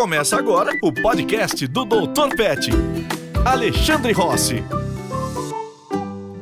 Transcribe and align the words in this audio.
Começa 0.00 0.38
agora 0.38 0.72
o 0.82 0.90
podcast 0.90 1.66
do 1.66 1.84
Dr. 1.84 2.34
Pet. 2.34 2.70
Alexandre 3.44 4.12
Rossi. 4.12 4.64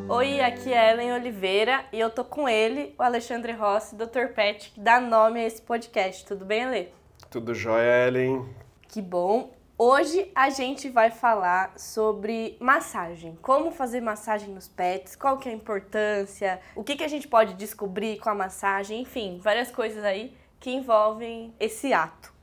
Oi, 0.08 0.40
aqui 0.40 0.72
é 0.72 0.92
Ellen 0.92 1.14
Oliveira 1.14 1.84
e 1.92 1.98
eu 1.98 2.08
tô 2.08 2.24
com 2.24 2.48
ele, 2.48 2.94
o 2.96 3.02
Alexandre 3.02 3.50
Rossi, 3.50 3.96
Dr. 3.96 4.28
Pet, 4.32 4.70
que 4.70 4.78
dá 4.78 5.00
nome 5.00 5.40
a 5.40 5.44
esse 5.44 5.60
podcast. 5.60 6.24
Tudo 6.24 6.44
bem, 6.44 6.66
Ale? 6.66 6.94
Tudo 7.28 7.52
jóia, 7.52 8.06
Ellen. 8.06 8.48
Que 8.86 9.02
bom. 9.02 9.52
Hoje 9.76 10.30
a 10.36 10.50
gente 10.50 10.88
vai 10.88 11.10
falar 11.10 11.72
sobre 11.76 12.56
massagem, 12.60 13.36
como 13.42 13.72
fazer 13.72 14.00
massagem 14.00 14.50
nos 14.50 14.68
pets, 14.68 15.16
qual 15.16 15.36
que 15.36 15.48
é 15.48 15.52
a 15.52 15.54
importância, 15.56 16.60
o 16.76 16.84
que, 16.84 16.94
que 16.94 17.02
a 17.02 17.08
gente 17.08 17.26
pode 17.26 17.54
descobrir 17.54 18.20
com 18.20 18.30
a 18.30 18.36
massagem, 18.36 19.00
enfim, 19.00 19.40
várias 19.42 19.72
coisas 19.72 20.04
aí 20.04 20.32
que 20.60 20.70
envolvem 20.70 21.52
esse 21.58 21.92
ato. 21.92 22.37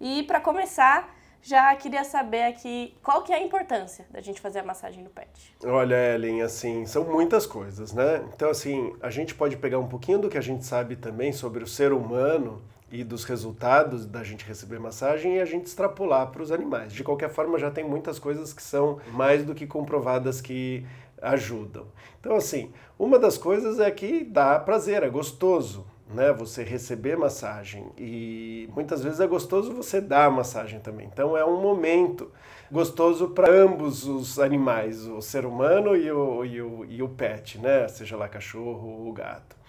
E 0.00 0.22
para 0.22 0.40
começar, 0.40 1.14
já 1.42 1.74
queria 1.76 2.04
saber 2.04 2.44
aqui 2.44 2.94
qual 3.02 3.22
que 3.22 3.32
é 3.32 3.36
a 3.36 3.42
importância 3.42 4.06
da 4.10 4.20
gente 4.20 4.40
fazer 4.40 4.60
a 4.60 4.64
massagem 4.64 5.04
no 5.04 5.10
pet. 5.10 5.54
Olha, 5.64 6.14
Ellen, 6.14 6.42
assim, 6.42 6.86
são 6.86 7.04
muitas 7.04 7.46
coisas, 7.46 7.92
né? 7.92 8.24
Então, 8.34 8.48
assim, 8.48 8.94
a 9.02 9.10
gente 9.10 9.34
pode 9.34 9.56
pegar 9.56 9.78
um 9.78 9.86
pouquinho 9.86 10.18
do 10.18 10.30
que 10.30 10.38
a 10.38 10.42
gente 10.42 10.64
sabe 10.64 10.96
também 10.96 11.32
sobre 11.32 11.62
o 11.62 11.66
ser 11.66 11.92
humano 11.92 12.62
e 12.90 13.04
dos 13.04 13.24
resultados 13.24 14.04
da 14.04 14.24
gente 14.24 14.44
receber 14.44 14.78
massagem 14.78 15.36
e 15.36 15.40
a 15.40 15.44
gente 15.44 15.66
extrapolar 15.66 16.28
para 16.28 16.42
os 16.42 16.50
animais. 16.50 16.92
De 16.92 17.04
qualquer 17.04 17.30
forma, 17.30 17.58
já 17.58 17.70
tem 17.70 17.84
muitas 17.84 18.18
coisas 18.18 18.52
que 18.52 18.62
são 18.62 19.00
mais 19.12 19.44
do 19.44 19.54
que 19.54 19.66
comprovadas 19.66 20.40
que 20.40 20.84
ajudam. 21.22 21.86
Então, 22.18 22.36
assim, 22.36 22.72
uma 22.98 23.18
das 23.18 23.36
coisas 23.38 23.78
é 23.78 23.90
que 23.90 24.24
dá 24.24 24.58
prazer, 24.58 25.02
é 25.02 25.08
gostoso, 25.08 25.86
né? 26.14 26.32
Você 26.32 26.62
receber 26.62 27.16
massagem 27.16 27.86
e 27.98 28.68
muitas 28.74 29.02
vezes 29.02 29.20
é 29.20 29.26
gostoso 29.26 29.72
você 29.72 30.00
dar 30.00 30.30
massagem 30.30 30.80
também. 30.80 31.08
Então, 31.12 31.36
é 31.36 31.44
um 31.44 31.60
momento 31.60 32.30
gostoso 32.70 33.28
para 33.30 33.50
ambos 33.50 34.06
os 34.06 34.38
animais, 34.38 35.06
o 35.06 35.20
ser 35.20 35.44
humano 35.44 35.96
e 35.96 36.10
o, 36.10 36.44
e 36.44 36.62
o, 36.62 36.84
e 36.84 37.02
o 37.02 37.08
pet, 37.08 37.58
né? 37.58 37.88
Seja 37.88 38.16
lá 38.16 38.28
cachorro 38.28 39.06
ou 39.06 39.12
gato 39.12 39.60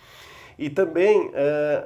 e 0.62 0.69
também 0.69 1.28
uh, 1.30 1.31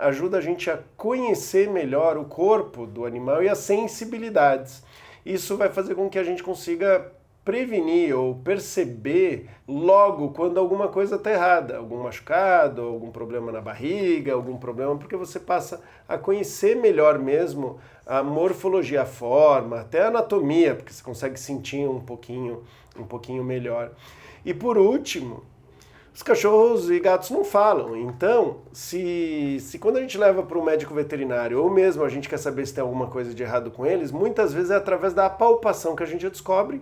ajuda 0.02 0.38
a 0.38 0.42
gente 0.42 0.70
a 0.70 0.78
conhecer 0.98 1.70
melhor 1.70 2.17
o 2.17 2.26
corpo 2.26 2.86
do 2.86 3.06
animal 3.06 3.42
e 3.42 3.48
as 3.48 3.59
sensibilidades. 3.59 4.83
Isso 5.26 5.56
vai 5.56 5.70
fazer 5.70 5.95
com 5.95 6.09
que 6.09 6.20
a 6.20 6.23
gente 6.23 6.44
consiga 6.44 7.09
prevenir 7.46 8.18
ou 8.18 8.34
perceber 8.36 9.48
logo 9.68 10.30
quando 10.30 10.60
alguma 10.60 10.88
coisa 10.88 11.16
está 11.16 11.32
errada, 11.32 11.78
algum 11.78 12.02
machucado, 12.02 12.82
algum 12.82 13.12
problema 13.12 13.52
na 13.52 13.62
barriga, 13.62 14.34
algum 14.34 14.58
problema, 14.58 14.98
porque 14.98 15.16
você 15.16 15.40
passa 15.40 15.80
a 16.10 16.18
conhecer 16.18 16.76
melhor 16.76 17.20
mesmo 17.20 17.80
a 18.04 18.23
morfologia, 18.23 19.04
a 19.04 19.06
forma, 19.06 19.82
até 19.82 20.02
a 20.02 20.08
anatomia, 20.08 20.73
porque 20.73 20.92
você 20.92 21.04
consegue 21.04 21.40
sentir 21.40 21.88
um 21.88 22.00
pouquinho, 22.00 22.64
um 22.98 23.04
pouquinho 23.04 23.44
melhor. 23.44 23.92
E 24.44 24.52
por 24.52 24.76
último, 24.76 25.44
os 26.16 26.23
cachorros 26.23 26.90
e 26.90 27.00
gatos 27.00 27.30
não 27.30 27.44
falam. 27.44 27.96
Então, 27.96 28.62
se, 28.73 29.60
se 29.60 29.78
quando 29.78 29.98
a 29.98 30.02
gente 30.02 30.18
leva 30.18 30.42
para 30.42 30.58
um 30.58 30.64
médico 30.64 30.96
veterinário, 30.96 31.62
ou 31.62 31.70
mesmo 31.70 32.04
a 32.04 32.10
gente 32.10 32.28
quer 32.28 32.38
saber 32.38 32.66
se 32.66 32.73
tem 32.73 32.82
alguma 32.82 33.08
coisa 33.08 33.36
de 33.36 33.44
errado 33.44 33.70
com 33.70 33.86
eles, 33.86 34.12
muitas 34.12 34.52
vezes 34.52 34.72
é 34.72 34.76
através 34.76 35.14
da 35.14 35.30
palpação 35.30 35.96
que 35.96 36.02
a 36.02 36.08
gente 36.08 36.28
descobre 36.28 36.82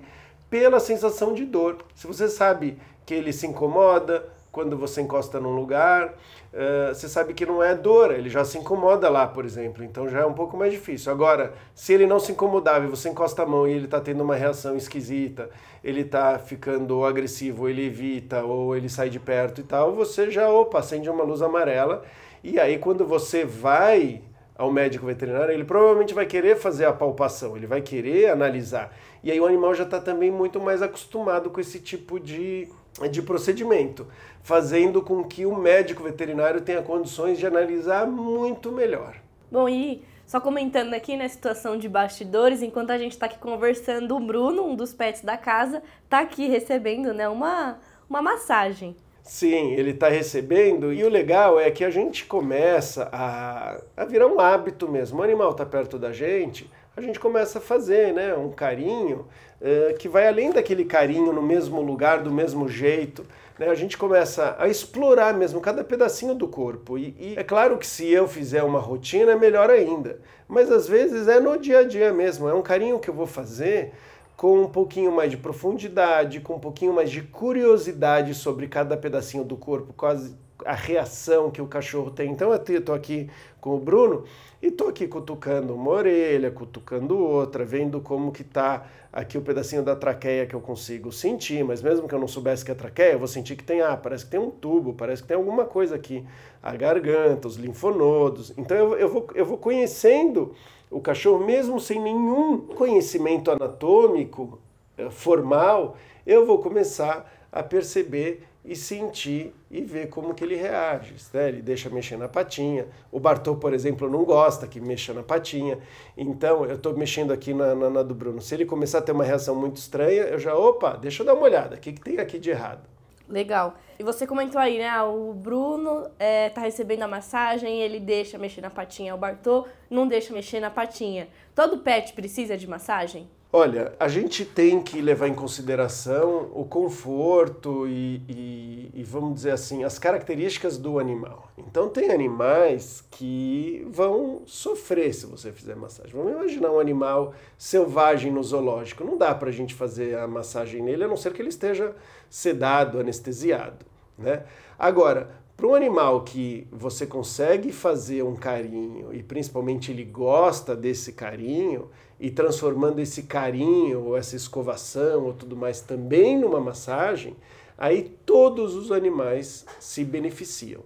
pela 0.53 0.79
sensação 0.79 1.33
de 1.33 1.45
dor. 1.45 1.77
Se 1.95 2.05
você 2.05 2.29
sabe 2.29 2.77
que 3.07 3.15
ele 3.15 3.33
se 3.33 3.47
incomoda 3.47 4.23
quando 4.51 4.77
você 4.77 5.01
encosta 5.01 5.39
num 5.39 5.55
lugar, 5.55 6.09
uh, 6.09 6.93
você 6.93 7.09
sabe 7.09 7.33
que 7.33 7.43
não 7.43 7.63
é 7.63 7.73
dor, 7.73 8.11
ele 8.11 8.29
já 8.29 8.45
se 8.45 8.59
incomoda 8.59 9.09
lá, 9.09 9.25
por 9.25 9.45
exemplo, 9.45 9.83
então 9.83 10.07
já 10.07 10.19
é 10.19 10.25
um 10.27 10.33
pouco 10.33 10.55
mais 10.55 10.71
difícil. 10.71 11.11
Agora, 11.11 11.55
se 11.73 11.91
ele 11.91 12.05
não 12.05 12.19
se 12.19 12.33
incomodava 12.33 12.85
e 12.85 12.87
você 12.87 13.09
encosta 13.09 13.41
a 13.41 13.47
mão 13.47 13.67
e 13.67 13.71
ele 13.71 13.85
está 13.85 13.99
tendo 13.99 14.23
uma 14.23 14.35
reação 14.35 14.77
esquisita, 14.77 15.49
ele 15.83 16.01
está 16.01 16.37
ficando 16.37 17.03
agressivo, 17.03 17.67
ele 17.67 17.87
evita 17.87 18.43
ou 18.43 18.77
ele 18.77 18.89
sai 18.89 19.09
de 19.09 19.19
perto 19.19 19.59
e 19.59 19.63
tal, 19.63 19.95
você 19.95 20.29
já, 20.29 20.47
opa, 20.51 20.77
acende 20.77 21.09
uma 21.09 21.23
luz 21.23 21.41
amarela 21.41 22.03
e 22.43 22.59
aí 22.59 22.77
quando 22.77 23.07
você 23.07 23.43
vai 23.43 24.21
ao 24.55 24.71
médico 24.71 25.05
veterinário, 25.05 25.51
ele 25.51 25.65
provavelmente 25.65 26.13
vai 26.13 26.25
querer 26.25 26.55
fazer 26.57 26.85
a 26.85 26.93
palpação, 26.93 27.57
ele 27.57 27.65
vai 27.65 27.81
querer 27.81 28.29
analisar. 28.29 28.95
E 29.23 29.31
aí 29.31 29.39
o 29.39 29.45
animal 29.45 29.73
já 29.73 29.83
está 29.83 29.99
também 29.99 30.29
muito 30.29 30.59
mais 30.59 30.81
acostumado 30.81 31.49
com 31.49 31.61
esse 31.61 31.79
tipo 31.79 32.19
de 32.19 32.67
de 33.09 33.21
procedimento, 33.21 34.07
fazendo 34.43 35.01
com 35.01 35.23
que 35.23 35.45
o 35.45 35.55
médico 35.55 36.03
veterinário 36.03 36.61
tenha 36.61 36.81
condições 36.81 37.39
de 37.39 37.47
analisar 37.47 38.05
muito 38.05 38.71
melhor. 38.71 39.15
Bom, 39.51 39.67
e 39.67 40.03
só 40.25 40.39
comentando 40.39 40.93
aqui 40.93 41.17
na 41.17 41.27
situação 41.27 41.77
de 41.77 41.89
bastidores, 41.89 42.61
enquanto 42.61 42.91
a 42.91 42.97
gente 42.97 43.13
está 43.13 43.25
aqui 43.25 43.37
conversando, 43.37 44.15
o 44.15 44.19
Bruno, 44.19 44.65
um 44.65 44.75
dos 44.75 44.93
pets 44.93 45.21
da 45.21 45.37
casa, 45.37 45.81
está 46.03 46.19
aqui 46.19 46.47
recebendo 46.47 47.13
né, 47.13 47.27
uma, 47.27 47.79
uma 48.09 48.21
massagem. 48.21 48.95
Sim, 49.23 49.71
ele 49.71 49.91
está 49.91 50.09
recebendo 50.09 50.91
e 50.91 51.03
o 51.03 51.09
legal 51.09 51.57
é 51.57 51.71
que 51.71 51.85
a 51.85 51.89
gente 51.89 52.25
começa 52.25 53.09
a, 53.11 53.79
a 53.95 54.05
virar 54.05 54.27
um 54.27 54.39
hábito 54.39 54.89
mesmo. 54.89 55.19
O 55.19 55.23
animal 55.23 55.51
está 55.51 55.65
perto 55.65 55.97
da 55.97 56.11
gente, 56.11 56.69
a 56.95 57.01
gente 57.01 57.19
começa 57.19 57.57
a 57.57 57.61
fazer 57.61 58.13
né, 58.13 58.35
um 58.35 58.51
carinho 58.51 59.27
uh, 59.59 59.97
que 59.97 60.07
vai 60.07 60.27
além 60.27 60.51
daquele 60.51 60.85
carinho 60.85 61.33
no 61.33 61.41
mesmo 61.41 61.81
lugar, 61.81 62.21
do 62.21 62.31
mesmo 62.31 62.69
jeito. 62.69 63.25
Né? 63.57 63.67
A 63.67 63.75
gente 63.75 63.97
começa 63.97 64.55
a 64.59 64.67
explorar 64.67 65.33
mesmo 65.33 65.59
cada 65.59 65.83
pedacinho 65.83 66.35
do 66.35 66.47
corpo. 66.47 66.97
E, 66.97 67.15
e, 67.19 67.33
é 67.35 67.43
claro 67.43 67.77
que 67.77 67.87
se 67.87 68.07
eu 68.07 68.27
fizer 68.27 68.61
uma 68.63 68.79
rotina 68.79 69.31
é 69.31 69.35
melhor 69.35 69.71
ainda. 69.71 70.19
Mas 70.47 70.71
às 70.71 70.87
vezes 70.87 71.27
é 71.27 71.39
no 71.39 71.57
dia 71.57 71.79
a 71.79 71.83
dia 71.83 72.13
mesmo. 72.13 72.47
É 72.47 72.53
um 72.53 72.61
carinho 72.61 72.99
que 72.99 73.09
eu 73.09 73.13
vou 73.13 73.27
fazer 73.27 73.91
com 74.37 74.61
um 74.61 74.67
pouquinho 74.67 75.11
mais 75.11 75.31
de 75.31 75.37
profundidade, 75.37 76.41
com 76.41 76.55
um 76.55 76.59
pouquinho 76.59 76.93
mais 76.93 77.09
de 77.09 77.21
curiosidade 77.21 78.33
sobre 78.35 78.67
cada 78.67 78.95
pedacinho 78.97 79.43
do 79.43 79.55
corpo, 79.55 79.93
quase 79.93 80.35
a 80.65 80.73
reação 80.73 81.49
que 81.49 81.61
o 81.61 81.67
cachorro 81.67 82.11
tem. 82.11 82.31
Então 82.31 82.51
eu 82.51 82.77
estou 82.79 82.93
aqui 82.93 83.29
com 83.59 83.75
o 83.75 83.79
Bruno 83.79 84.25
e 84.63 84.67
estou 84.67 84.87
aqui 84.87 85.09
cutucando 85.09 85.75
uma 85.75 85.91
orelha, 85.91 86.49
cutucando 86.49 87.17
outra, 87.17 87.65
vendo 87.65 87.99
como 87.99 88.31
que 88.31 88.45
tá 88.45 88.87
aqui 89.11 89.37
o 89.37 89.41
pedacinho 89.41 89.83
da 89.83 89.93
traqueia 89.93 90.45
que 90.45 90.55
eu 90.55 90.61
consigo 90.61 91.11
sentir, 91.11 91.65
mas 91.65 91.81
mesmo 91.81 92.07
que 92.07 92.15
eu 92.15 92.19
não 92.19 92.29
soubesse 92.29 92.63
que 92.63 92.71
é 92.71 92.73
traqueia, 92.73 93.11
eu 93.11 93.19
vou 93.19 93.27
sentir 93.27 93.57
que 93.57 93.63
tem, 93.63 93.81
ah, 93.81 93.97
parece 93.97 94.23
que 94.23 94.31
tem 94.31 94.39
um 94.39 94.49
tubo, 94.49 94.93
parece 94.93 95.21
que 95.21 95.27
tem 95.27 95.35
alguma 95.35 95.65
coisa 95.65 95.95
aqui, 95.95 96.25
a 96.63 96.73
garganta, 96.77 97.45
os 97.45 97.57
linfonodos. 97.57 98.53
Então 98.57 98.77
eu, 98.77 98.95
eu, 98.95 99.09
vou, 99.09 99.27
eu 99.35 99.45
vou 99.45 99.57
conhecendo 99.57 100.55
o 100.89 101.01
cachorro, 101.01 101.43
mesmo 101.43 101.77
sem 101.77 101.99
nenhum 101.99 102.59
conhecimento 102.59 103.51
anatômico 103.51 104.59
eh, 104.97 105.09
formal, 105.09 105.97
eu 106.25 106.45
vou 106.45 106.59
começar 106.59 107.29
a 107.51 107.61
perceber 107.61 108.43
e 108.65 108.75
sentir 108.75 109.53
e 109.69 109.81
ver 109.81 110.07
como 110.07 110.33
que 110.33 110.43
ele 110.43 110.55
reage. 110.55 111.15
Né? 111.33 111.49
Ele 111.49 111.61
deixa 111.61 111.89
mexer 111.89 112.17
na 112.17 112.29
patinha. 112.29 112.87
O 113.11 113.19
Bartô, 113.19 113.55
por 113.55 113.73
exemplo, 113.73 114.09
não 114.09 114.23
gosta 114.23 114.67
que 114.67 114.79
mexa 114.79 115.13
na 115.13 115.23
patinha. 115.23 115.79
Então, 116.17 116.65
eu 116.65 116.75
estou 116.75 116.95
mexendo 116.95 117.33
aqui 117.33 117.53
na, 117.53 117.75
na, 117.75 117.89
na, 117.89 118.03
do 118.03 118.15
Bruno. 118.15 118.41
Se 118.41 118.55
ele 118.55 118.65
começar 118.65 118.99
a 118.99 119.01
ter 119.01 119.11
uma 119.11 119.23
reação 119.23 119.55
muito 119.55 119.77
estranha, 119.77 120.23
eu 120.23 120.39
já, 120.39 120.55
opa, 120.55 120.95
deixa 120.95 121.23
eu 121.23 121.25
dar 121.25 121.33
uma 121.33 121.43
olhada. 121.43 121.75
O 121.75 121.79
que, 121.79 121.91
que 121.91 122.01
tem 122.01 122.19
aqui 122.19 122.39
de 122.39 122.49
errado? 122.51 122.87
Legal. 123.27 123.75
E 123.97 124.03
você 124.03 124.27
comentou 124.27 124.59
aí, 124.59 124.77
né? 124.77 125.01
O 125.03 125.33
Bruno 125.33 126.09
é, 126.19 126.49
tá 126.49 126.61
recebendo 126.61 127.03
a 127.03 127.07
massagem, 127.07 127.81
ele 127.81 127.99
deixa 127.99 128.37
mexer 128.37 128.61
na 128.61 128.69
patinha. 128.69 129.15
O 129.15 129.17
Bartô 129.17 129.65
não 129.89 130.07
deixa 130.07 130.33
mexer 130.33 130.59
na 130.59 130.69
patinha. 130.69 131.27
Todo 131.55 131.79
pet 131.79 132.13
precisa 132.13 132.57
de 132.57 132.67
massagem? 132.67 133.27
Olha, 133.55 133.93
a 133.99 134.07
gente 134.07 134.43
tem 134.43 134.81
que 134.81 134.99
levar 134.99 135.27
em 135.27 135.35
consideração 135.35 136.49
o 136.55 136.65
conforto 136.65 137.87
e, 137.87 138.19
e, 138.27 138.91
e, 138.95 139.03
vamos 139.03 139.35
dizer 139.35 139.51
assim, 139.51 139.83
as 139.83 139.99
características 139.99 140.75
do 140.75 140.97
animal. 140.97 141.51
Então, 141.55 141.87
tem 141.87 142.09
animais 142.09 143.05
que 143.11 143.85
vão 143.91 144.41
sofrer 144.47 145.13
se 145.13 145.27
você 145.27 145.51
fizer 145.51 145.75
massagem. 145.75 146.13
Vamos 146.13 146.31
imaginar 146.31 146.71
um 146.71 146.79
animal 146.79 147.35
selvagem 147.55 148.31
no 148.31 148.41
zoológico. 148.41 149.03
Não 149.03 149.19
dá 149.19 149.35
para 149.35 149.49
a 149.49 149.53
gente 149.53 149.75
fazer 149.75 150.17
a 150.17 150.27
massagem 150.27 150.81
nele, 150.81 151.03
a 151.03 151.07
não 151.07 151.15
ser 151.15 151.31
que 151.31 151.39
ele 151.39 151.49
esteja 151.49 151.95
sedado, 152.27 152.99
anestesiado. 152.99 153.85
Né? 154.17 154.45
Agora, 154.79 155.29
para 155.55 155.67
um 155.67 155.75
animal 155.75 156.23
que 156.23 156.67
você 156.71 157.05
consegue 157.05 157.71
fazer 157.71 158.23
um 158.23 158.35
carinho 158.35 159.13
e 159.13 159.21
principalmente 159.21 159.91
ele 159.91 160.03
gosta 160.03 160.75
desse 160.75 161.13
carinho 161.13 161.91
e 162.23 162.31
transformando 162.31 163.01
esse 163.01 163.23
carinho 163.23 164.05
ou 164.05 164.15
essa 164.15 164.33
escovação 164.33 165.25
ou 165.25 165.33
tudo 165.33 165.57
mais 165.57 165.81
também 165.81 166.39
numa 166.39 166.61
massagem, 166.61 167.35
aí 167.77 168.15
todos 168.25 168.75
os 168.75 168.93
animais 168.93 169.65
se 169.77 170.05
beneficiam. 170.05 170.83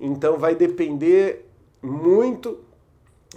Então 0.00 0.36
vai 0.36 0.56
depender 0.56 1.46
muito 1.80 2.58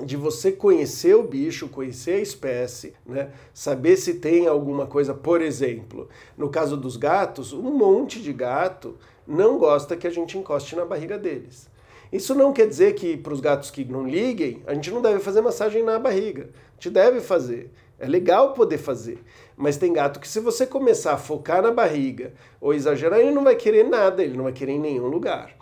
de 0.04 0.18
você 0.18 0.52
conhecer 0.52 1.16
o 1.16 1.22
bicho, 1.22 1.70
conhecer 1.70 2.16
a 2.16 2.22
espécie, 2.22 2.96
né? 3.06 3.32
saber 3.54 3.98
se 3.98 4.16
tem 4.16 4.48
alguma 4.48 4.88
coisa, 4.88 5.14
por 5.14 5.40
exemplo, 5.40 6.10
no 6.36 6.50
caso 6.50 6.76
dos 6.76 6.98
gatos, 6.98 7.54
um 7.54 7.78
monte 7.78 8.20
de 8.20 8.34
gato 8.34 8.98
não 9.28 9.60
gosta 9.60 9.96
que 9.96 10.08
a 10.08 10.10
gente 10.10 10.40
encoste 10.40 10.76
na 10.76 10.86
barriga 10.86 11.20
deles. 11.20 11.70
Isso 12.14 12.36
não 12.36 12.54
quer 12.54 12.68
dizer 12.68 12.94
que 12.94 13.18
para 13.18 13.34
os 13.34 13.40
gatos 13.40 13.72
que 13.72 13.84
não 13.84 14.08
liguem, 14.08 14.62
a 14.68 14.74
gente 14.76 14.92
não 14.92 15.02
deve 15.02 15.18
fazer 15.18 15.42
massagem 15.42 15.82
na 15.82 15.98
barriga. 15.98 16.52
A 16.54 16.74
gente 16.76 16.94
deve 16.94 17.20
fazer. 17.20 17.72
É 17.98 18.08
legal 18.08 18.54
poder 18.54 18.78
fazer. 18.78 19.18
Mas 19.58 19.78
tem 19.78 19.92
gato 19.92 20.20
que 20.20 20.28
se 20.28 20.40
você 20.40 20.68
começar 20.68 21.14
a 21.14 21.18
focar 21.18 21.64
na 21.64 21.72
barriga 21.72 22.32
ou 22.62 22.72
exagerar, 22.72 23.20
ele 23.20 23.32
não 23.32 23.44
vai 23.44 23.56
querer 23.56 23.84
nada, 23.84 24.24
ele 24.24 24.38
não 24.38 24.44
vai 24.44 24.54
querer 24.54 24.74
em 24.74 24.80
nenhum 24.80 25.08
lugar. 25.08 25.56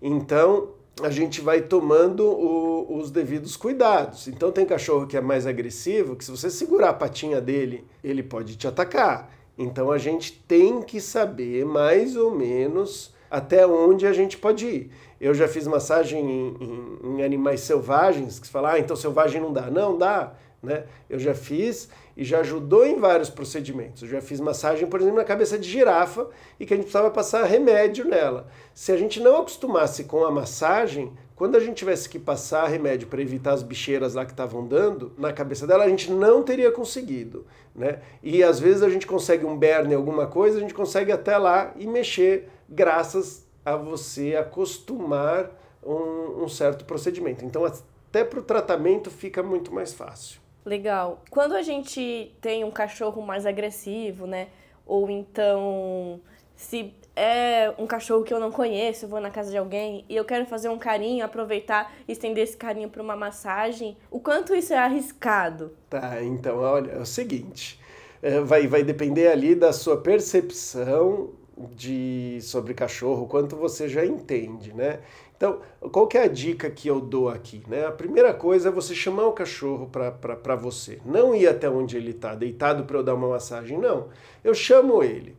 Então, 0.00 0.70
a 1.02 1.10
gente 1.10 1.42
vai 1.42 1.60
tomando 1.60 2.24
o, 2.24 2.98
os 2.98 3.10
devidos 3.10 3.54
cuidados. 3.54 4.28
Então 4.28 4.50
tem 4.50 4.64
cachorro 4.64 5.06
que 5.06 5.16
é 5.16 5.20
mais 5.20 5.46
agressivo, 5.46 6.16
que 6.16 6.24
se 6.24 6.30
você 6.30 6.48
segurar 6.48 6.88
a 6.88 6.94
patinha 6.94 7.38
dele, 7.38 7.84
ele 8.02 8.22
pode 8.22 8.56
te 8.56 8.66
atacar. 8.66 9.30
Então 9.58 9.92
a 9.92 9.98
gente 9.98 10.32
tem 10.32 10.80
que 10.80 11.02
saber 11.02 11.66
mais 11.66 12.16
ou 12.16 12.34
menos 12.34 13.12
até 13.30 13.66
onde 13.66 14.06
a 14.06 14.12
gente 14.12 14.38
pode 14.38 14.66
ir. 14.66 14.90
Eu 15.20 15.34
já 15.34 15.48
fiz 15.48 15.66
massagem 15.66 16.20
em, 16.20 16.56
em, 16.60 16.98
em 17.18 17.22
animais 17.22 17.60
selvagens, 17.60 18.38
que 18.38 18.46
você 18.46 18.52
fala, 18.52 18.72
ah, 18.72 18.78
então 18.78 18.96
selvagem 18.96 19.40
não 19.40 19.52
dá. 19.52 19.70
Não, 19.70 19.96
dá. 19.96 20.34
Né? 20.62 20.84
Eu 21.08 21.18
já 21.18 21.34
fiz 21.34 21.88
e 22.16 22.24
já 22.24 22.40
ajudou 22.40 22.84
em 22.84 22.98
vários 22.98 23.30
procedimentos. 23.30 24.02
Eu 24.02 24.08
já 24.08 24.20
fiz 24.20 24.40
massagem, 24.40 24.88
por 24.88 25.00
exemplo, 25.00 25.18
na 25.18 25.24
cabeça 25.24 25.56
de 25.56 25.68
girafa 25.68 26.28
e 26.58 26.66
que 26.66 26.74
a 26.74 26.76
gente 26.76 26.86
precisava 26.86 27.10
passar 27.10 27.44
remédio 27.44 28.04
nela. 28.04 28.48
Se 28.74 28.90
a 28.90 28.96
gente 28.96 29.20
não 29.20 29.38
acostumasse 29.38 30.04
com 30.04 30.24
a 30.24 30.30
massagem, 30.30 31.12
quando 31.36 31.56
a 31.56 31.60
gente 31.60 31.76
tivesse 31.76 32.08
que 32.08 32.18
passar 32.18 32.66
remédio 32.66 33.06
para 33.06 33.22
evitar 33.22 33.52
as 33.52 33.62
bicheiras 33.62 34.14
lá 34.14 34.24
que 34.24 34.32
estavam 34.32 34.66
dando 34.66 35.12
na 35.16 35.32
cabeça 35.32 35.64
dela, 35.64 35.84
a 35.84 35.88
gente 35.88 36.10
não 36.10 36.42
teria 36.42 36.72
conseguido, 36.72 37.46
né? 37.72 38.00
E 38.20 38.42
às 38.42 38.58
vezes 38.58 38.82
a 38.82 38.90
gente 38.90 39.06
consegue 39.06 39.46
um 39.46 39.56
berne, 39.56 39.94
alguma 39.94 40.26
coisa, 40.26 40.58
a 40.58 40.60
gente 40.60 40.74
consegue 40.74 41.12
até 41.12 41.38
lá 41.38 41.72
e 41.76 41.86
mexer 41.86 42.48
graças 42.68 43.47
a 43.72 43.76
você 43.76 44.36
acostumar 44.36 45.50
um, 45.84 46.44
um 46.44 46.48
certo 46.48 46.84
procedimento. 46.84 47.44
Então 47.44 47.64
até 47.64 48.24
para 48.24 48.40
o 48.40 48.42
tratamento 48.42 49.10
fica 49.10 49.42
muito 49.42 49.72
mais 49.72 49.92
fácil. 49.92 50.40
Legal. 50.64 51.22
Quando 51.30 51.54
a 51.54 51.62
gente 51.62 52.34
tem 52.40 52.64
um 52.64 52.70
cachorro 52.70 53.22
mais 53.22 53.46
agressivo, 53.46 54.26
né? 54.26 54.48
Ou 54.86 55.08
então, 55.10 56.20
se 56.54 56.92
é 57.14 57.72
um 57.78 57.86
cachorro 57.86 58.22
que 58.22 58.32
eu 58.32 58.38
não 58.38 58.52
conheço, 58.52 59.04
eu 59.04 59.08
vou 59.08 59.20
na 59.20 59.30
casa 59.30 59.50
de 59.50 59.56
alguém 59.56 60.04
e 60.08 60.14
eu 60.14 60.24
quero 60.24 60.46
fazer 60.46 60.68
um 60.68 60.78
carinho, 60.78 61.24
aproveitar 61.24 61.92
e 62.06 62.12
estender 62.12 62.44
esse 62.44 62.56
carinho 62.56 62.88
para 62.88 63.02
uma 63.02 63.16
massagem, 63.16 63.96
o 64.10 64.20
quanto 64.20 64.54
isso 64.54 64.72
é 64.72 64.78
arriscado? 64.78 65.72
Tá, 65.90 66.22
então, 66.22 66.58
olha, 66.58 66.92
é 66.92 66.98
o 66.98 67.06
seguinte, 67.06 67.80
é, 68.22 68.40
vai, 68.40 68.66
vai 68.66 68.82
depender 68.82 69.28
ali 69.28 69.54
da 69.54 69.72
sua 69.72 70.00
percepção 70.00 71.30
de 71.74 72.38
sobre 72.40 72.74
cachorro, 72.74 73.26
quanto 73.26 73.56
você 73.56 73.88
já 73.88 74.04
entende, 74.04 74.72
né? 74.72 75.00
Então, 75.36 75.60
qual 75.92 76.08
que 76.08 76.18
é 76.18 76.24
a 76.24 76.28
dica 76.28 76.68
que 76.68 76.88
eu 76.88 77.00
dou 77.00 77.28
aqui? 77.28 77.62
Né? 77.68 77.86
A 77.86 77.92
primeira 77.92 78.34
coisa 78.34 78.68
é 78.68 78.72
você 78.72 78.92
chamar 78.92 79.28
o 79.28 79.32
cachorro 79.32 79.88
para 79.88 80.56
você. 80.56 80.98
Não 81.04 81.32
ir 81.32 81.46
até 81.46 81.70
onde 81.70 81.96
ele 81.96 82.10
está, 82.10 82.34
deitado 82.34 82.84
para 82.84 82.98
eu 82.98 83.04
dar 83.04 83.14
uma 83.14 83.28
massagem, 83.28 83.78
não. 83.78 84.08
Eu 84.42 84.52
chamo 84.52 85.02
ele. 85.02 85.36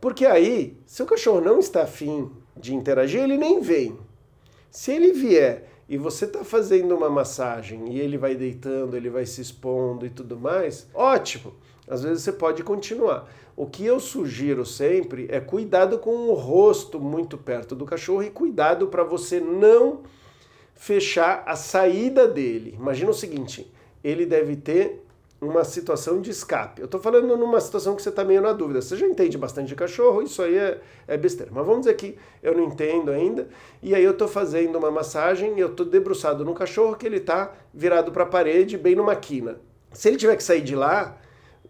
Porque 0.00 0.24
aí, 0.24 0.78
se 0.86 1.02
o 1.02 1.06
cachorro 1.06 1.42
não 1.42 1.58
está 1.58 1.82
afim 1.82 2.30
de 2.56 2.74
interagir, 2.74 3.22
ele 3.22 3.36
nem 3.36 3.60
vem. 3.60 3.98
Se 4.70 4.92
ele 4.92 5.12
vier 5.12 5.68
e 5.86 5.98
você 5.98 6.24
está 6.24 6.42
fazendo 6.42 6.96
uma 6.96 7.10
massagem 7.10 7.92
e 7.92 8.00
ele 8.00 8.16
vai 8.16 8.34
deitando, 8.34 8.96
ele 8.96 9.10
vai 9.10 9.26
se 9.26 9.42
expondo 9.42 10.06
e 10.06 10.10
tudo 10.10 10.38
mais, 10.38 10.88
ótimo. 10.94 11.52
Às 11.88 12.02
vezes 12.02 12.22
você 12.22 12.32
pode 12.32 12.62
continuar. 12.62 13.28
O 13.56 13.66
que 13.66 13.84
eu 13.84 14.00
sugiro 14.00 14.64
sempre 14.64 15.28
é 15.30 15.38
cuidado 15.38 15.98
com 15.98 16.28
o 16.28 16.34
rosto 16.34 16.98
muito 16.98 17.38
perto 17.38 17.74
do 17.74 17.84
cachorro 17.84 18.22
e 18.22 18.30
cuidado 18.30 18.88
para 18.88 19.04
você 19.04 19.38
não 19.38 20.00
fechar 20.74 21.44
a 21.46 21.54
saída 21.54 22.26
dele. 22.26 22.74
Imagina 22.78 23.10
o 23.10 23.14
seguinte: 23.14 23.72
ele 24.02 24.26
deve 24.26 24.56
ter 24.56 25.04
uma 25.40 25.62
situação 25.62 26.20
de 26.20 26.30
escape. 26.30 26.80
Eu 26.80 26.86
estou 26.86 27.00
falando 27.00 27.36
numa 27.36 27.60
situação 27.60 27.94
que 27.94 28.02
você 28.02 28.08
está 28.08 28.24
meio 28.24 28.40
na 28.40 28.52
dúvida. 28.52 28.80
Você 28.80 28.96
já 28.96 29.06
entende 29.06 29.36
bastante 29.36 29.68
de 29.68 29.74
cachorro, 29.74 30.22
isso 30.22 30.42
aí 30.42 30.56
é, 30.56 30.80
é 31.06 31.16
besteira. 31.16 31.52
Mas 31.54 31.66
vamos 31.66 31.82
dizer 31.82 31.94
que 31.94 32.16
eu 32.42 32.56
não 32.56 32.64
entendo 32.64 33.10
ainda, 33.10 33.48
e 33.82 33.94
aí 33.94 34.02
eu 34.02 34.12
estou 34.12 34.26
fazendo 34.26 34.78
uma 34.78 34.90
massagem 34.90 35.56
e 35.56 35.60
eu 35.60 35.68
estou 35.68 35.84
debruçado 35.84 36.44
no 36.44 36.54
cachorro 36.54 36.96
que 36.96 37.06
ele 37.06 37.18
está 37.18 37.52
virado 37.72 38.10
para 38.10 38.22
a 38.22 38.26
parede, 38.26 38.78
bem 38.78 38.94
numa 38.94 39.14
quina. 39.14 39.58
Se 39.92 40.08
ele 40.08 40.16
tiver 40.16 40.36
que 40.36 40.42
sair 40.42 40.62
de 40.62 40.74
lá, 40.74 41.18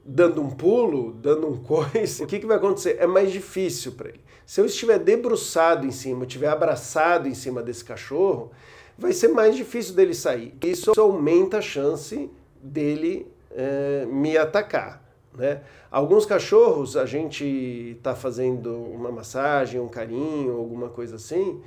dando 0.05 0.43
um 0.43 0.51
pulo, 0.51 1.13
dando 1.13 1.49
um 1.49 1.57
coice, 1.63 2.23
o 2.23 2.27
que, 2.27 2.39
que 2.39 2.47
vai 2.47 2.57
acontecer? 2.57 2.97
É 3.01 3.07
mais 3.07 3.33
difícil 3.33 3.93
para 3.93 4.11
ele. 4.11 4.21
Se 4.47 4.61
eu 4.61 4.67
estiver 4.67 4.99
debruçado 4.99 5.87
em 5.87 5.91
cima, 5.91 6.25
estiver 6.25 6.49
abraçado 6.49 7.27
em 7.27 7.35
cima 7.35 7.63
desse 7.63 7.85
cachorro, 7.85 8.51
vai 8.99 9.13
ser 9.13 9.29
mais 9.29 9.57
difícil 9.57 9.95
dele 9.95 10.15
sair. 10.15 10.55
Isso 10.63 10.93
aumenta 10.99 11.59
a 11.59 11.63
chance 11.63 12.31
dele 12.63 13.27
é, 13.51 14.07
me 14.07 14.37
atacar. 14.37 15.03
Né? 15.35 15.63
Alguns 15.91 16.27
cachorros 16.27 16.97
a 16.97 17.07
gente 17.07 17.97
está 17.97 18.15
fazendo 18.15 18.77
uma 18.77 19.11
massagem, 19.11 19.81
um 19.81 19.89
carinho, 19.89 20.57
alguma 20.57 20.89
coisa 20.89 21.17
assim, 21.17 21.61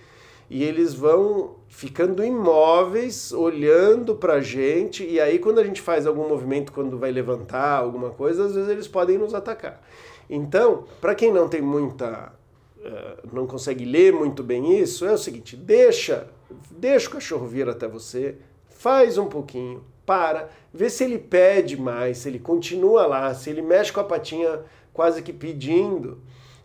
e 0.49 0.63
eles 0.63 0.93
vão 0.93 1.55
ficando 1.67 2.23
imóveis, 2.23 3.31
olhando 3.31 4.15
para 4.15 4.35
a 4.35 4.41
gente, 4.41 5.05
e 5.05 5.19
aí 5.19 5.39
quando 5.39 5.59
a 5.59 5.63
gente 5.63 5.81
faz 5.81 6.07
algum 6.07 6.27
movimento, 6.27 6.71
quando 6.71 6.97
vai 6.97 7.11
levantar 7.11 7.77
alguma 7.77 8.09
coisa, 8.09 8.45
às 8.45 8.55
vezes 8.55 8.69
eles 8.69 8.87
podem 8.87 9.17
nos 9.17 9.33
atacar. 9.33 9.81
Então, 10.29 10.85
para 11.01 11.15
quem 11.15 11.31
não 11.31 11.47
tem 11.47 11.61
muita, 11.61 12.33
uh, 12.79 13.27
não 13.33 13.45
consegue 13.45 13.85
ler 13.85 14.13
muito 14.13 14.43
bem 14.43 14.79
isso, 14.79 15.05
é 15.05 15.13
o 15.13 15.17
seguinte: 15.17 15.55
deixa, 15.55 16.27
deixa 16.71 17.09
o 17.09 17.11
cachorro 17.11 17.45
vir 17.45 17.67
até 17.69 17.87
você, 17.87 18.35
faz 18.69 19.17
um 19.17 19.27
pouquinho, 19.27 19.83
para, 20.05 20.49
vê 20.73 20.89
se 20.89 21.03
ele 21.03 21.17
pede 21.17 21.79
mais, 21.79 22.19
se 22.19 22.29
ele 22.29 22.39
continua 22.39 23.05
lá, 23.05 23.33
se 23.33 23.49
ele 23.49 23.61
mexe 23.61 23.91
com 23.91 23.99
a 23.99 24.05
patinha 24.05 24.61
quase 24.93 25.21
que 25.21 25.33
pedindo, 25.33 26.19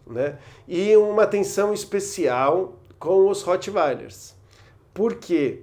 né? 0.07 0.39
E 0.67 0.97
uma 0.97 1.25
atenção 1.25 1.73
especial 1.73 2.79
com 3.03 3.29
os 3.29 3.43
Rottweilers. 3.43 4.33
Por 4.95 5.17
quê? 5.17 5.63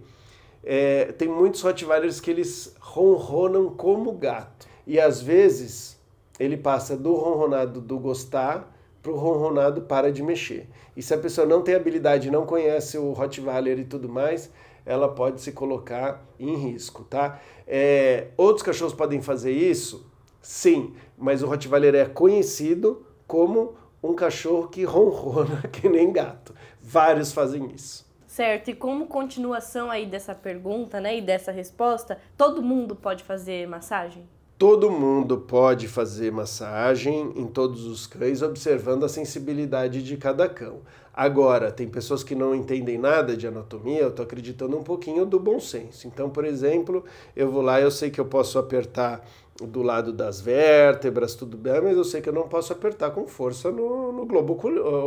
É, 0.61 1.05
tem 1.13 1.29
muitos 1.29 1.61
Rottweilers 1.61 2.19
que 2.19 2.29
eles 2.29 2.75
ronronam 2.81 3.69
como 3.69 4.11
gato. 4.11 4.67
E 4.85 4.99
às 4.99 5.21
vezes 5.21 5.97
ele 6.37 6.57
passa 6.57 6.97
do 6.97 7.15
ronronado 7.15 7.79
do 7.79 7.97
gostar 7.97 8.75
para 9.01 9.13
o 9.13 9.15
ronronado 9.15 9.83
para 9.83 10.11
de 10.11 10.21
mexer. 10.21 10.67
E 10.97 11.01
se 11.01 11.13
a 11.13 11.17
pessoa 11.17 11.47
não 11.47 11.61
tem 11.61 11.75
habilidade, 11.75 12.29
não 12.29 12.45
conhece 12.45 12.97
o 12.97 13.13
Rottweiler 13.13 13.79
e 13.79 13.85
tudo 13.85 14.09
mais, 14.09 14.51
ela 14.85 15.07
pode 15.07 15.39
se 15.39 15.53
colocar 15.53 16.21
em 16.37 16.57
risco, 16.57 17.05
tá? 17.05 17.39
É, 17.65 18.31
outros 18.35 18.63
cachorros 18.63 18.93
podem 18.93 19.21
fazer 19.21 19.53
isso? 19.53 20.05
Sim, 20.41 20.93
mas 21.17 21.41
o 21.41 21.47
Rottweiler 21.47 21.95
é 21.95 22.03
conhecido 22.03 23.05
como 23.25 23.75
um 24.03 24.13
cachorro 24.13 24.67
que 24.67 24.83
ronrona 24.83 25.61
que 25.71 25.87
nem 25.87 26.11
gato. 26.11 26.53
Vários 26.91 27.31
fazem 27.31 27.69
isso. 27.75 28.03
Certo, 28.25 28.71
e 28.71 28.73
como 28.73 29.05
continuação 29.05 29.91
aí 29.91 30.07
dessa 30.07 30.33
pergunta, 30.33 30.99
né, 30.99 31.19
e 31.19 31.21
dessa 31.21 31.51
resposta, 31.51 32.17
todo 32.35 32.63
mundo 32.63 32.95
pode 32.95 33.23
fazer 33.23 33.67
massagem? 33.67 34.27
Todo 34.57 34.89
mundo 34.89 35.37
pode 35.37 35.87
fazer 35.87 36.31
massagem 36.31 37.31
em 37.35 37.45
todos 37.45 37.85
os 37.85 38.07
cães, 38.07 38.41
observando 38.41 39.03
a 39.03 39.09
sensibilidade 39.09 40.01
de 40.01 40.17
cada 40.17 40.49
cão. 40.49 40.79
Agora, 41.13 41.71
tem 41.71 41.87
pessoas 41.87 42.23
que 42.23 42.33
não 42.33 42.55
entendem 42.55 42.97
nada 42.97 43.37
de 43.37 43.45
anatomia, 43.45 44.01
eu 44.01 44.09
estou 44.09 44.25
acreditando 44.25 44.75
um 44.75 44.83
pouquinho 44.83 45.27
do 45.27 45.39
bom 45.39 45.59
senso. 45.59 46.07
Então, 46.07 46.27
por 46.27 46.43
exemplo, 46.43 47.05
eu 47.35 47.51
vou 47.51 47.61
lá, 47.61 47.79
eu 47.79 47.91
sei 47.91 48.09
que 48.09 48.19
eu 48.19 48.25
posso 48.25 48.57
apertar 48.57 49.23
do 49.61 49.83
lado 49.83 50.11
das 50.11 50.41
vértebras, 50.41 51.35
tudo 51.35 51.55
bem, 51.55 51.81
mas 51.81 51.95
eu 51.95 52.03
sei 52.03 52.19
que 52.19 52.29
eu 52.29 52.33
não 52.33 52.47
posso 52.47 52.73
apertar 52.73 53.11
com 53.11 53.27
força 53.27 53.69
no, 53.69 54.11
no 54.11 54.25
globo 54.25 54.53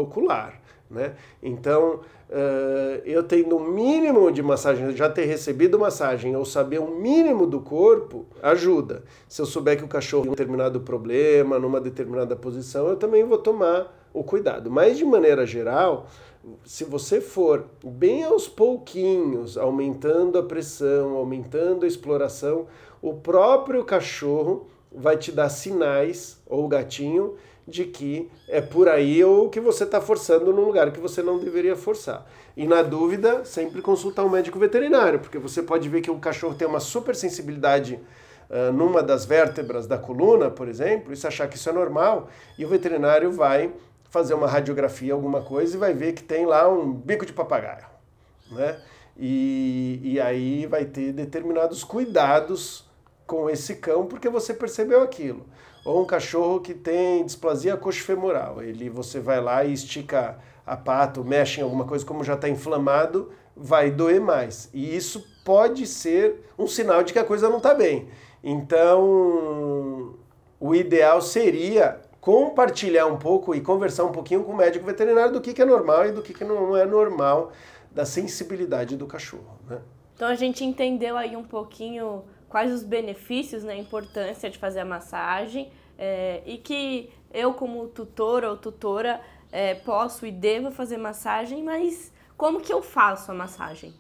ocular. 0.01 0.63
Né? 0.93 1.15
Então, 1.43 2.01
uh, 2.29 3.03
eu 3.05 3.23
tendo 3.23 3.57
um 3.57 3.71
mínimo 3.71 4.31
de 4.31 4.43
massagem, 4.43 4.95
já 4.95 5.09
ter 5.09 5.25
recebido 5.25 5.79
massagem 5.79 6.37
ou 6.37 6.45
saber 6.45 6.81
um 6.81 6.97
mínimo 6.97 7.47
do 7.47 7.61
corpo, 7.61 8.27
ajuda. 8.43 9.03
Se 9.27 9.41
eu 9.41 9.47
souber 9.47 9.79
que 9.79 9.85
o 9.85 9.89
cachorro 9.89 10.25
tem 10.25 10.33
um 10.33 10.35
determinado 10.35 10.81
problema, 10.81 11.59
numa 11.59 11.81
determinada 11.81 12.37
posição, 12.37 12.89
eu 12.89 12.97
também 12.97 13.25
vou 13.25 13.39
tomar 13.39 13.91
o 14.13 14.23
cuidado. 14.23 14.71
Mas, 14.71 14.99
de 14.99 15.05
maneira 15.05 15.47
geral, 15.47 16.07
se 16.65 16.85
você 16.85 17.21
for 17.21 17.65
bem 17.83 18.25
aos 18.25 18.47
pouquinhos, 18.47 19.57
aumentando 19.57 20.39
a 20.39 20.43
pressão, 20.43 21.17
aumentando 21.17 21.85
a 21.85 21.89
exploração, 21.89 22.67
o 23.01 23.15
próprio 23.15 23.83
cachorro 23.83 24.67
vai 24.95 25.17
te 25.17 25.33
dar 25.33 25.49
sinais, 25.49 26.43
ou 26.47 26.67
o 26.67 26.69
gatinho, 26.69 27.35
de 27.67 27.85
que 27.85 28.31
é 28.49 28.61
por 28.61 28.89
aí 28.89 29.23
ou 29.23 29.49
que 29.49 29.61
você 29.61 29.85
está 29.85 30.01
forçando 30.01 30.53
num 30.53 30.65
lugar 30.65 30.91
que 30.91 31.01
você 31.01 31.23
não 31.23 31.39
deveria 31.39 31.77
forçar. 31.77 32.27
E 32.57 32.67
na 32.67 32.83
dúvida, 32.83 33.45
sempre 33.45 33.81
consultar 33.81 34.25
um 34.25 34.29
médico 34.29 34.59
veterinário, 34.59 35.21
porque 35.21 35.39
você 35.39 35.63
pode 35.63 35.89
ver 35.89 36.01
que 36.01 36.11
o 36.11 36.19
cachorro 36.19 36.55
tem 36.55 36.67
uma 36.67 36.81
super 36.81 37.15
sensibilidade 37.15 38.01
uh, 38.51 38.73
numa 38.73 39.03
das 39.03 39.25
vértebras 39.25 39.87
da 39.87 39.97
coluna, 39.97 40.51
por 40.51 40.69
exemplo, 40.69 41.13
e 41.13 41.17
se 41.17 41.27
achar 41.27 41.49
que 41.49 41.57
isso 41.57 41.69
é 41.69 41.73
normal, 41.73 42.29
e 42.59 42.65
o 42.65 42.69
veterinário 42.69 43.31
vai 43.33 43.73
fazer 44.11 44.35
uma 44.35 44.47
radiografia, 44.47 45.15
alguma 45.15 45.41
coisa, 45.43 45.75
e 45.75 45.79
vai 45.79 45.95
ver 45.95 46.13
que 46.13 46.23
tem 46.23 46.45
lá 46.45 46.69
um 46.69 46.93
bico 46.93 47.25
de 47.25 47.33
papagaio. 47.33 47.87
Né? 48.51 48.79
E, 49.17 50.01
e 50.03 50.21
aí 50.21 50.67
vai 50.67 50.85
ter 50.85 51.13
determinados 51.13 51.83
cuidados 51.85 52.85
com 53.27 53.49
esse 53.49 53.77
cão 53.77 54.07
porque 54.07 54.29
você 54.29 54.53
percebeu 54.53 55.03
aquilo. 55.03 55.47
Ou 55.85 56.03
um 56.03 56.05
cachorro 56.05 56.61
que 56.61 56.75
tem 56.75 57.25
displasia 57.25 57.77
coxofemoral, 57.77 58.63
ele 58.63 58.89
você 58.89 59.19
vai 59.19 59.41
lá 59.41 59.65
e 59.65 59.73
estica 59.73 60.39
a 60.65 60.77
pata, 60.77 61.21
mexe 61.23 61.61
em 61.61 61.65
alguma 61.65 61.85
coisa, 61.85 62.05
como 62.05 62.23
já 62.23 62.35
está 62.35 62.49
inflamado, 62.49 63.31
vai 63.57 63.91
doer 63.91 64.21
mais. 64.21 64.71
E 64.73 64.95
isso 64.97 65.27
pode 65.45 65.87
ser 65.87 66.47
um 66.57 66.67
sinal 66.67 67.03
de 67.03 67.13
que 67.13 67.19
a 67.19 67.25
coisa 67.25 67.49
não 67.49 67.57
está 67.57 67.75
bem. 67.75 68.09
Então, 68.43 70.15
o 70.61 70.75
ideal 70.75 71.21
seria 71.21 72.01
compartilhar 72.21 73.07
um 73.07 73.17
pouco 73.17 73.53
e 73.55 73.61
conversar 73.61 74.05
um 74.05 74.13
pouquinho 74.13 74.45
com 74.45 74.53
o 74.53 74.57
médico 74.57 74.87
veterinário 74.87 75.33
do 75.33 75.41
que, 75.41 75.53
que 75.53 75.61
é 75.61 75.65
normal 75.65 76.07
e 76.07 76.13
do 76.13 76.23
que, 76.23 76.33
que 76.33 76.45
não 76.45 76.77
é 76.77 76.87
normal 76.87 77.51
da 77.91 78.05
sensibilidade 78.05 78.97
do 78.97 79.07
cachorro. 79.07 79.59
Né? 79.69 79.81
Então 80.15 80.29
a 80.29 80.37
gente 80.37 80.65
entendeu 80.65 81.17
aí 81.17 81.37
um 81.37 81.43
pouquinho 81.43 82.23
quais 82.53 82.71
os 82.71 82.83
benefícios, 82.83 83.65
né, 83.65 83.73
a 83.73 83.79
importância 83.79 84.51
de 84.51 84.59
fazer 84.59 84.81
a 84.81 84.85
massagem 84.85 85.73
é, 85.99 86.43
e 86.45 86.59
que 86.59 87.09
eu 87.33 87.55
como 87.55 87.89
tutor 87.89 88.45
ou 88.45 88.59
tutora 88.59 89.23
é, 89.51 89.75
posso 89.75 90.27
e 90.27 90.31
devo 90.31 90.71
fazer 90.71 90.99
massagem, 90.99 91.63
mas 91.65 92.13
como 92.37 92.61
que 92.61 92.71
eu 92.71 92.83
faço 92.83 93.31
a 93.31 93.35
massagem? 93.35 93.95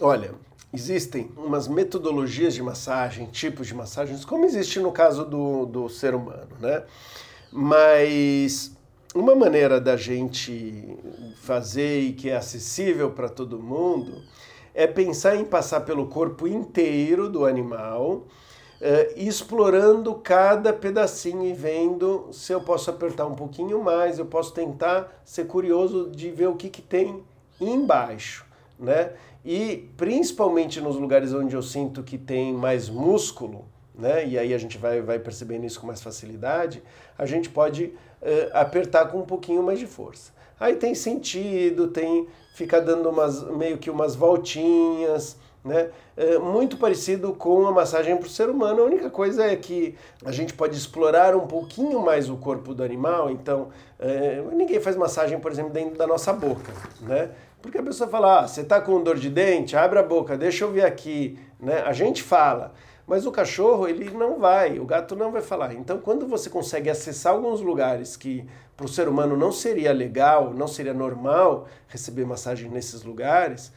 Olha, 0.00 0.32
existem 0.72 1.28
umas 1.36 1.66
metodologias 1.66 2.54
de 2.54 2.62
massagem, 2.62 3.26
tipos 3.26 3.66
de 3.66 3.74
massagens, 3.74 4.24
como 4.24 4.44
existe 4.44 4.78
no 4.78 4.92
caso 4.92 5.24
do, 5.24 5.66
do 5.66 5.88
ser 5.88 6.14
humano, 6.14 6.56
né? 6.60 6.84
Mas 7.50 8.76
uma 9.12 9.34
maneira 9.34 9.80
da 9.80 9.96
gente 9.96 10.96
fazer 11.42 12.00
e 12.02 12.12
que 12.12 12.30
é 12.30 12.36
acessível 12.36 13.10
para 13.10 13.28
todo 13.28 13.58
mundo 13.58 14.22
é 14.74 14.86
pensar 14.86 15.36
em 15.36 15.44
passar 15.44 15.80
pelo 15.80 16.06
corpo 16.06 16.46
inteiro 16.46 17.28
do 17.28 17.44
animal, 17.44 18.26
uh, 18.80 19.12
explorando 19.16 20.14
cada 20.16 20.72
pedacinho 20.72 21.44
e 21.44 21.52
vendo 21.52 22.28
se 22.32 22.52
eu 22.52 22.60
posso 22.60 22.90
apertar 22.90 23.26
um 23.26 23.34
pouquinho 23.34 23.82
mais, 23.82 24.18
eu 24.18 24.26
posso 24.26 24.52
tentar 24.52 25.22
ser 25.24 25.46
curioso 25.46 26.10
de 26.10 26.30
ver 26.30 26.48
o 26.48 26.56
que, 26.56 26.68
que 26.68 26.82
tem 26.82 27.22
embaixo, 27.60 28.46
né? 28.78 29.12
E 29.44 29.88
principalmente 29.96 30.80
nos 30.80 30.96
lugares 30.96 31.32
onde 31.32 31.54
eu 31.54 31.62
sinto 31.62 32.02
que 32.02 32.18
tem 32.18 32.52
mais 32.52 32.88
músculo, 32.88 33.64
né? 33.94 34.26
E 34.26 34.38
aí 34.38 34.54
a 34.54 34.58
gente 34.58 34.78
vai, 34.78 35.00
vai 35.00 35.18
percebendo 35.18 35.66
isso 35.66 35.80
com 35.80 35.86
mais 35.86 36.02
facilidade, 36.02 36.82
a 37.16 37.26
gente 37.26 37.48
pode 37.48 37.86
uh, 37.86 38.50
apertar 38.52 39.06
com 39.06 39.18
um 39.18 39.24
pouquinho 39.24 39.62
mais 39.62 39.78
de 39.78 39.86
força. 39.86 40.37
Aí 40.58 40.76
tem 40.76 40.94
sentido, 40.94 41.88
tem 41.88 42.26
ficar 42.54 42.80
dando 42.80 43.08
umas 43.08 43.42
meio 43.44 43.78
que 43.78 43.88
umas 43.88 44.16
voltinhas, 44.16 45.36
né? 45.64 45.90
É 46.16 46.38
muito 46.38 46.76
parecido 46.76 47.32
com 47.32 47.66
a 47.66 47.72
massagem 47.72 48.16
para 48.16 48.26
o 48.26 48.30
ser 48.30 48.48
humano. 48.50 48.82
A 48.82 48.84
única 48.84 49.08
coisa 49.08 49.44
é 49.44 49.54
que 49.54 49.94
a 50.24 50.32
gente 50.32 50.52
pode 50.54 50.76
explorar 50.76 51.36
um 51.36 51.46
pouquinho 51.46 52.00
mais 52.00 52.28
o 52.28 52.36
corpo 52.36 52.74
do 52.74 52.82
animal. 52.82 53.30
Então, 53.30 53.68
é, 54.00 54.42
ninguém 54.52 54.80
faz 54.80 54.96
massagem, 54.96 55.38
por 55.38 55.52
exemplo, 55.52 55.72
dentro 55.72 55.96
da 55.96 56.06
nossa 56.06 56.32
boca, 56.32 56.72
né? 57.02 57.30
Porque 57.62 57.78
a 57.78 57.82
pessoa 57.82 58.08
fala, 58.08 58.40
ah, 58.40 58.48
você 58.48 58.62
está 58.62 58.80
com 58.80 59.02
dor 59.02 59.16
de 59.16 59.30
dente? 59.30 59.76
Abre 59.76 59.98
a 59.98 60.02
boca, 60.02 60.36
deixa 60.36 60.64
eu 60.64 60.70
ver 60.70 60.84
aqui, 60.84 61.38
né? 61.60 61.82
A 61.84 61.92
gente 61.92 62.22
fala. 62.22 62.72
Mas 63.08 63.24
o 63.24 63.32
cachorro, 63.32 63.88
ele 63.88 64.10
não 64.10 64.38
vai, 64.38 64.78
o 64.78 64.84
gato 64.84 65.16
não 65.16 65.32
vai 65.32 65.40
falar. 65.40 65.72
Então, 65.72 65.98
quando 65.98 66.28
você 66.28 66.50
consegue 66.50 66.90
acessar 66.90 67.32
alguns 67.32 67.62
lugares 67.62 68.18
que 68.18 68.46
para 68.76 68.84
o 68.84 68.88
ser 68.88 69.08
humano 69.08 69.34
não 69.34 69.50
seria 69.50 69.92
legal, 69.94 70.52
não 70.52 70.68
seria 70.68 70.92
normal 70.92 71.66
receber 71.88 72.26
massagem 72.26 72.70
nesses 72.70 73.02
lugares, 73.02 73.72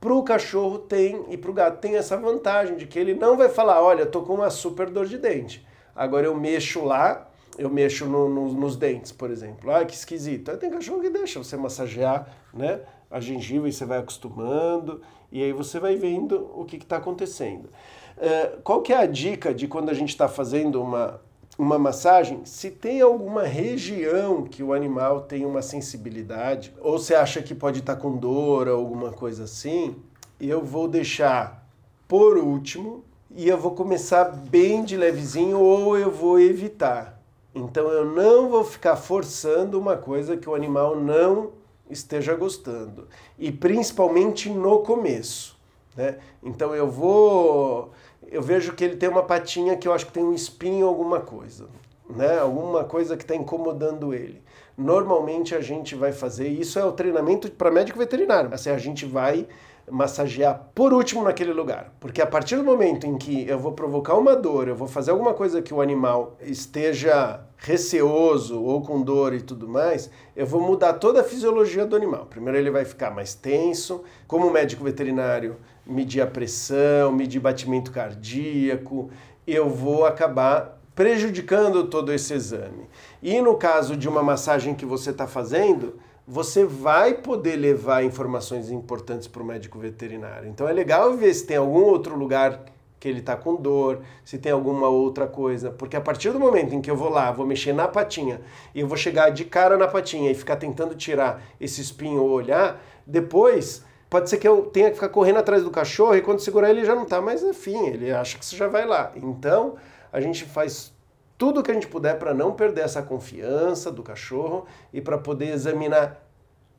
para 0.00 0.14
o 0.14 0.22
cachorro 0.22 0.78
tem 0.78 1.26
e 1.28 1.36
para 1.36 1.50
o 1.50 1.54
gato 1.54 1.78
tem 1.78 1.96
essa 1.96 2.16
vantagem 2.16 2.78
de 2.78 2.86
que 2.86 2.98
ele 2.98 3.12
não 3.12 3.36
vai 3.36 3.50
falar, 3.50 3.82
olha, 3.82 4.06
tô 4.06 4.22
com 4.22 4.36
uma 4.36 4.48
super 4.48 4.88
dor 4.88 5.04
de 5.04 5.18
dente. 5.18 5.64
Agora 5.94 6.24
eu 6.24 6.34
mexo 6.34 6.82
lá, 6.82 7.29
eu 7.58 7.68
mexo 7.68 8.06
no, 8.06 8.28
no, 8.28 8.52
nos 8.52 8.76
dentes, 8.76 9.12
por 9.12 9.30
exemplo. 9.30 9.70
Ah, 9.70 9.84
que 9.84 9.94
esquisito. 9.94 10.50
Aí 10.50 10.56
tem 10.56 10.70
cachorro 10.70 11.00
que 11.00 11.10
deixa 11.10 11.42
você 11.42 11.56
massagear, 11.56 12.28
né? 12.52 12.80
A 13.10 13.20
gengiva 13.20 13.68
e 13.68 13.72
você 13.72 13.84
vai 13.84 13.98
acostumando 13.98 15.00
e 15.32 15.42
aí 15.42 15.52
você 15.52 15.78
vai 15.78 15.96
vendo 15.96 16.50
o 16.54 16.64
que 16.64 16.76
está 16.76 16.96
acontecendo. 16.96 17.68
É, 18.16 18.58
qual 18.62 18.82
que 18.82 18.92
é 18.92 18.96
a 18.96 19.06
dica 19.06 19.54
de 19.54 19.66
quando 19.66 19.90
a 19.90 19.94
gente 19.94 20.10
está 20.10 20.28
fazendo 20.28 20.82
uma, 20.82 21.20
uma 21.58 21.78
massagem? 21.78 22.40
Se 22.44 22.70
tem 22.70 23.00
alguma 23.00 23.44
região 23.44 24.44
que 24.44 24.62
o 24.62 24.72
animal 24.72 25.22
tem 25.22 25.44
uma 25.44 25.62
sensibilidade, 25.62 26.72
ou 26.80 26.98
você 26.98 27.14
acha 27.14 27.42
que 27.42 27.54
pode 27.54 27.80
estar 27.80 27.96
tá 27.96 28.00
com 28.00 28.16
dor 28.16 28.68
ou 28.68 28.78
alguma 28.78 29.12
coisa 29.12 29.44
assim, 29.44 29.96
eu 30.40 30.64
vou 30.64 30.88
deixar 30.88 31.66
por 32.08 32.36
último 32.36 33.04
e 33.34 33.48
eu 33.48 33.56
vou 33.56 33.72
começar 33.72 34.24
bem 34.24 34.84
de 34.84 34.96
levezinho 34.96 35.60
ou 35.60 35.96
eu 35.96 36.10
vou 36.10 36.40
evitar. 36.40 37.19
Então 37.54 37.88
eu 37.88 38.04
não 38.04 38.48
vou 38.48 38.64
ficar 38.64 38.96
forçando 38.96 39.78
uma 39.78 39.96
coisa 39.96 40.36
que 40.36 40.48
o 40.48 40.54
animal 40.54 40.96
não 40.96 41.50
esteja 41.88 42.34
gostando. 42.34 43.08
E 43.38 43.50
principalmente 43.50 44.48
no 44.48 44.80
começo. 44.80 45.58
Né? 45.96 46.18
Então 46.42 46.74
eu 46.74 46.88
vou 46.88 47.90
eu 48.30 48.40
vejo 48.40 48.74
que 48.74 48.84
ele 48.84 48.96
tem 48.96 49.08
uma 49.08 49.24
patinha 49.24 49.76
que 49.76 49.88
eu 49.88 49.92
acho 49.92 50.06
que 50.06 50.12
tem 50.12 50.22
um 50.22 50.32
espinho 50.32 50.86
alguma 50.86 51.20
coisa, 51.20 51.68
né? 52.08 52.38
Alguma 52.38 52.84
coisa 52.84 53.16
que 53.16 53.24
está 53.24 53.34
incomodando 53.34 54.14
ele. 54.14 54.40
Normalmente 54.78 55.54
a 55.54 55.60
gente 55.60 55.96
vai 55.96 56.12
fazer, 56.12 56.48
isso 56.48 56.78
é 56.78 56.84
o 56.84 56.92
treinamento 56.92 57.50
para 57.50 57.70
médico 57.70 57.98
veterinário. 57.98 58.54
Assim, 58.54 58.70
a 58.70 58.78
gente 58.78 59.04
vai 59.04 59.48
massagear 59.90 60.70
por 60.74 60.92
último 60.92 61.24
naquele 61.24 61.52
lugar. 61.52 61.92
Porque 62.00 62.22
a 62.22 62.26
partir 62.26 62.56
do 62.56 62.64
momento 62.64 63.06
em 63.06 63.18
que 63.18 63.46
eu 63.48 63.58
vou 63.58 63.72
provocar 63.72 64.14
uma 64.14 64.36
dor, 64.36 64.68
eu 64.68 64.76
vou 64.76 64.88
fazer 64.88 65.10
alguma 65.10 65.34
coisa 65.34 65.60
que 65.60 65.74
o 65.74 65.80
animal 65.80 66.36
esteja 66.40 67.40
receoso 67.56 68.62
ou 68.62 68.80
com 68.80 69.02
dor 69.02 69.34
e 69.34 69.40
tudo 69.40 69.68
mais, 69.68 70.10
eu 70.34 70.46
vou 70.46 70.60
mudar 70.60 70.94
toda 70.94 71.20
a 71.20 71.24
fisiologia 71.24 71.84
do 71.84 71.94
animal. 71.94 72.26
Primeiro 72.26 72.58
ele 72.58 72.70
vai 72.70 72.84
ficar 72.84 73.10
mais 73.10 73.34
tenso, 73.34 74.02
como 74.26 74.50
médico 74.50 74.82
veterinário, 74.84 75.56
medir 75.86 76.22
a 76.22 76.26
pressão, 76.26 77.12
medir 77.12 77.40
batimento 77.40 77.90
cardíaco, 77.90 79.10
eu 79.46 79.68
vou 79.68 80.06
acabar 80.06 80.80
prejudicando 80.94 81.84
todo 81.84 82.12
esse 82.12 82.34
exame. 82.34 82.88
E 83.22 83.40
no 83.40 83.56
caso 83.56 83.96
de 83.96 84.08
uma 84.08 84.22
massagem 84.22 84.74
que 84.74 84.84
você 84.84 85.10
está 85.10 85.26
fazendo, 85.26 85.98
você 86.30 86.64
vai 86.64 87.14
poder 87.14 87.56
levar 87.56 88.04
informações 88.04 88.70
importantes 88.70 89.26
para 89.26 89.42
o 89.42 89.44
médico 89.44 89.80
veterinário. 89.80 90.48
Então 90.48 90.68
é 90.68 90.72
legal 90.72 91.12
ver 91.14 91.34
se 91.34 91.44
tem 91.44 91.56
algum 91.56 91.82
outro 91.82 92.16
lugar 92.16 92.66
que 93.00 93.08
ele 93.08 93.18
está 93.18 93.34
com 93.34 93.56
dor, 93.56 94.02
se 94.24 94.38
tem 94.38 94.52
alguma 94.52 94.88
outra 94.88 95.26
coisa, 95.26 95.72
porque 95.72 95.96
a 95.96 96.00
partir 96.00 96.30
do 96.30 96.38
momento 96.38 96.72
em 96.72 96.80
que 96.80 96.88
eu 96.88 96.94
vou 96.94 97.08
lá, 97.08 97.32
vou 97.32 97.44
mexer 97.44 97.72
na 97.72 97.88
patinha 97.88 98.40
e 98.72 98.78
eu 98.78 98.86
vou 98.86 98.96
chegar 98.96 99.30
de 99.30 99.44
cara 99.44 99.76
na 99.76 99.88
patinha 99.88 100.30
e 100.30 100.34
ficar 100.36 100.54
tentando 100.54 100.94
tirar 100.94 101.42
esse 101.60 101.80
espinho 101.80 102.22
ou 102.22 102.30
olhar, 102.30 102.80
depois 103.04 103.84
pode 104.08 104.30
ser 104.30 104.36
que 104.36 104.46
eu 104.46 104.62
tenha 104.66 104.90
que 104.90 104.94
ficar 104.94 105.08
correndo 105.08 105.38
atrás 105.40 105.64
do 105.64 105.70
cachorro 105.70 106.14
e 106.14 106.22
quando 106.22 106.38
segurar 106.38 106.70
ele 106.70 106.84
já 106.84 106.94
não 106.94 107.02
está 107.02 107.20
mais 107.20 107.42
afim, 107.42 107.88
ele 107.88 108.12
acha 108.12 108.38
que 108.38 108.46
você 108.46 108.54
já 108.54 108.68
vai 108.68 108.86
lá. 108.86 109.10
Então, 109.16 109.74
a 110.12 110.20
gente 110.20 110.44
faz 110.44 110.92
tudo 111.40 111.60
o 111.60 111.62
que 111.62 111.70
a 111.70 111.74
gente 111.74 111.88
puder 111.88 112.18
para 112.18 112.34
não 112.34 112.52
perder 112.52 112.82
essa 112.82 113.00
confiança 113.02 113.90
do 113.90 114.02
cachorro 114.02 114.66
e 114.92 115.00
para 115.00 115.16
poder 115.16 115.46
examinar 115.46 116.22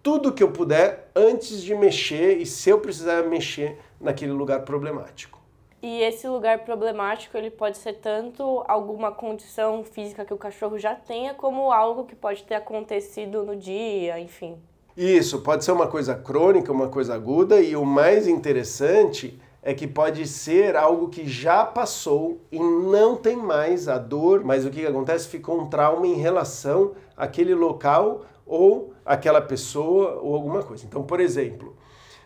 tudo 0.04 0.32
que 0.32 0.44
eu 0.44 0.52
puder 0.52 1.10
antes 1.16 1.64
de 1.64 1.74
mexer 1.74 2.38
e 2.38 2.46
se 2.46 2.70
eu 2.70 2.80
precisar 2.80 3.24
mexer 3.24 3.80
naquele 4.00 4.32
lugar 4.32 4.62
problemático. 4.62 5.42
E 5.82 6.04
esse 6.04 6.28
lugar 6.28 6.60
problemático, 6.60 7.36
ele 7.36 7.50
pode 7.50 7.80
ser 7.80 7.94
tanto 7.94 8.64
alguma 8.68 9.12
condição 9.12 9.84
física 9.84 10.24
que 10.24 10.34
o 10.34 10.38
cachorro 10.38 10.78
já 10.78 10.94
tenha, 10.94 11.34
como 11.34 11.72
algo 11.72 12.06
que 12.06 12.16
pode 12.16 12.44
ter 12.44 12.54
acontecido 12.54 13.44
no 13.44 13.56
dia, 13.56 14.20
enfim. 14.20 14.60
Isso, 14.96 15.42
pode 15.42 15.66
ser 15.66 15.72
uma 15.72 15.88
coisa 15.88 16.14
crônica, 16.14 16.72
uma 16.72 16.88
coisa 16.88 17.16
aguda, 17.16 17.60
e 17.60 17.76
o 17.76 17.84
mais 17.84 18.28
interessante 18.28 19.42
é 19.64 19.74
que 19.74 19.86
pode 19.86 20.28
ser 20.28 20.76
algo 20.76 21.10
que 21.10 21.28
já 21.28 21.64
passou 21.64 22.42
e 22.52 22.60
não 22.60 23.16
tem 23.16 23.36
mais 23.36 23.88
a 23.88 23.98
dor, 23.98 24.44
mas 24.44 24.66
o 24.66 24.72
que 24.72 24.86
acontece? 24.86 25.28
Ficou 25.28 25.62
um 25.62 25.70
trauma 25.70 26.08
em 26.08 26.16
relação 26.16 26.94
àquele 27.16 27.54
local 27.54 28.26
ou 28.46 28.94
aquela 29.06 29.42
pessoa 29.42 30.20
ou 30.22 30.34
alguma 30.34 30.64
coisa. 30.64 30.86
Então, 30.86 31.04
por 31.04 31.20
exemplo, 31.20 31.76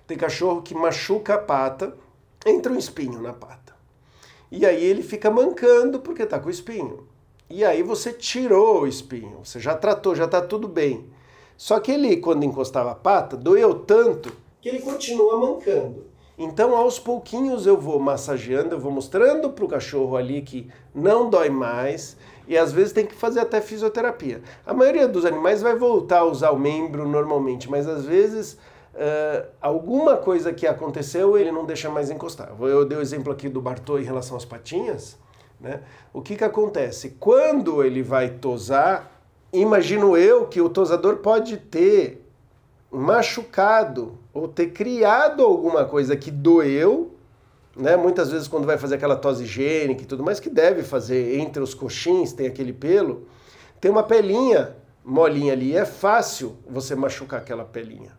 tem 0.08 0.18
cachorro 0.18 0.62
que 0.62 0.74
machuca 0.74 1.36
a 1.36 1.38
pata, 1.38 1.94
entra 2.46 2.72
um 2.72 2.78
espinho 2.78 3.22
na 3.22 3.34
pata. 3.34 3.76
E 4.50 4.66
aí 4.66 4.84
ele 4.84 5.04
fica 5.04 5.30
mancando 5.30 6.00
porque 6.00 6.24
está 6.24 6.40
com 6.40 6.50
espinho. 6.50 7.08
E 7.50 7.66
aí 7.66 7.84
você 7.84 8.14
tirou 8.14 8.84
o 8.84 8.88
espinho, 8.88 9.40
você 9.44 9.60
já 9.60 9.76
tratou, 9.76 10.16
já 10.16 10.26
está 10.26 10.42
tudo 10.42 10.68
bem. 10.68 11.10
Só 11.58 11.80
que 11.80 11.92
ele, 11.92 12.18
quando 12.18 12.44
encostava 12.44 12.92
a 12.92 12.96
pata, 12.96 13.36
doeu 13.36 13.76
tanto 13.76 14.32
que 14.62 14.70
ele 14.70 14.80
continua 14.80 15.38
mancando. 15.38 16.15
Então, 16.38 16.76
aos 16.76 17.00
pouquinhos 17.00 17.66
eu 17.66 17.78
vou 17.78 17.98
massageando, 18.00 18.76
eu 18.76 18.80
vou 18.80 18.92
mostrando 18.92 19.50
para 19.50 19.64
o 19.64 19.68
cachorro 19.68 20.18
ali 20.18 20.42
que 20.42 20.70
não 20.94 21.30
dói 21.30 21.50
mais 21.50 22.18
e 22.48 22.58
às 22.58 22.74
vezes 22.74 22.92
tem 22.92 23.06
que 23.06 23.16
fazer 23.16 23.40
até 23.40 23.62
fisioterapia. 23.62 24.42
A 24.66 24.74
maioria 24.74 25.08
dos 25.08 25.26
animais 25.26 25.62
vai 25.62 25.76
voltar 25.76 26.20
a 26.20 26.26
usar 26.26 26.52
o 26.52 26.60
membro 26.60 27.08
normalmente, 27.08 27.70
mas 27.70 27.88
às 27.88 28.06
vezes 28.06 28.54
uh, 28.94 29.48
alguma 29.62 30.18
coisa 30.18 30.52
que 30.52 30.68
aconteceu 30.68 31.38
ele 31.38 31.52
não 31.52 31.66
deixa 31.66 31.90
mais 31.90 32.12
encostar. 32.12 32.52
Eu 32.60 32.86
dei 32.86 32.98
o 32.98 33.02
exemplo 33.02 33.32
aqui 33.32 33.48
do 33.48 33.62
Bartô 33.62 33.98
em 33.98 34.04
relação 34.04 34.36
às 34.36 34.44
patinhas. 34.44 35.18
Né? 35.60 35.80
O 36.14 36.22
que, 36.22 36.36
que 36.36 36.44
acontece? 36.44 37.16
Quando 37.18 37.82
ele 37.82 38.04
vai 38.04 38.30
tosar, 38.30 39.10
imagino 39.54 40.18
eu 40.18 40.48
que 40.48 40.60
o 40.60 40.70
tosador 40.70 41.18
pode 41.18 41.56
ter 41.56 42.25
machucado 42.96 44.18
ou 44.34 44.48
ter 44.48 44.68
criado 44.68 45.44
alguma 45.44 45.86
coisa 45.86 46.16
que 46.16 46.32
doeu, 46.32 47.16
né? 47.76 47.96
Muitas 47.96 48.32
vezes 48.32 48.48
quando 48.48 48.66
vai 48.66 48.78
fazer 48.78 48.96
aquela 48.96 49.16
tosse 49.16 49.44
higiênica 49.44 50.04
e 50.04 50.06
tudo 50.06 50.24
mais, 50.24 50.40
que 50.40 50.50
deve 50.50 50.84
fazer 50.84 51.40
entre 51.40 51.62
os 51.62 51.74
coxins, 51.74 52.34
tem 52.34 52.48
aquele 52.48 52.74
pelo, 52.74 53.28
tem 53.80 53.92
uma 53.92 54.04
pelinha 54.04 54.76
molinha 55.04 55.54
ali, 55.54 55.76
é 55.76 55.86
fácil 55.86 56.56
você 56.68 56.96
machucar 56.96 57.40
aquela 57.40 57.64
pelinha. 57.64 58.12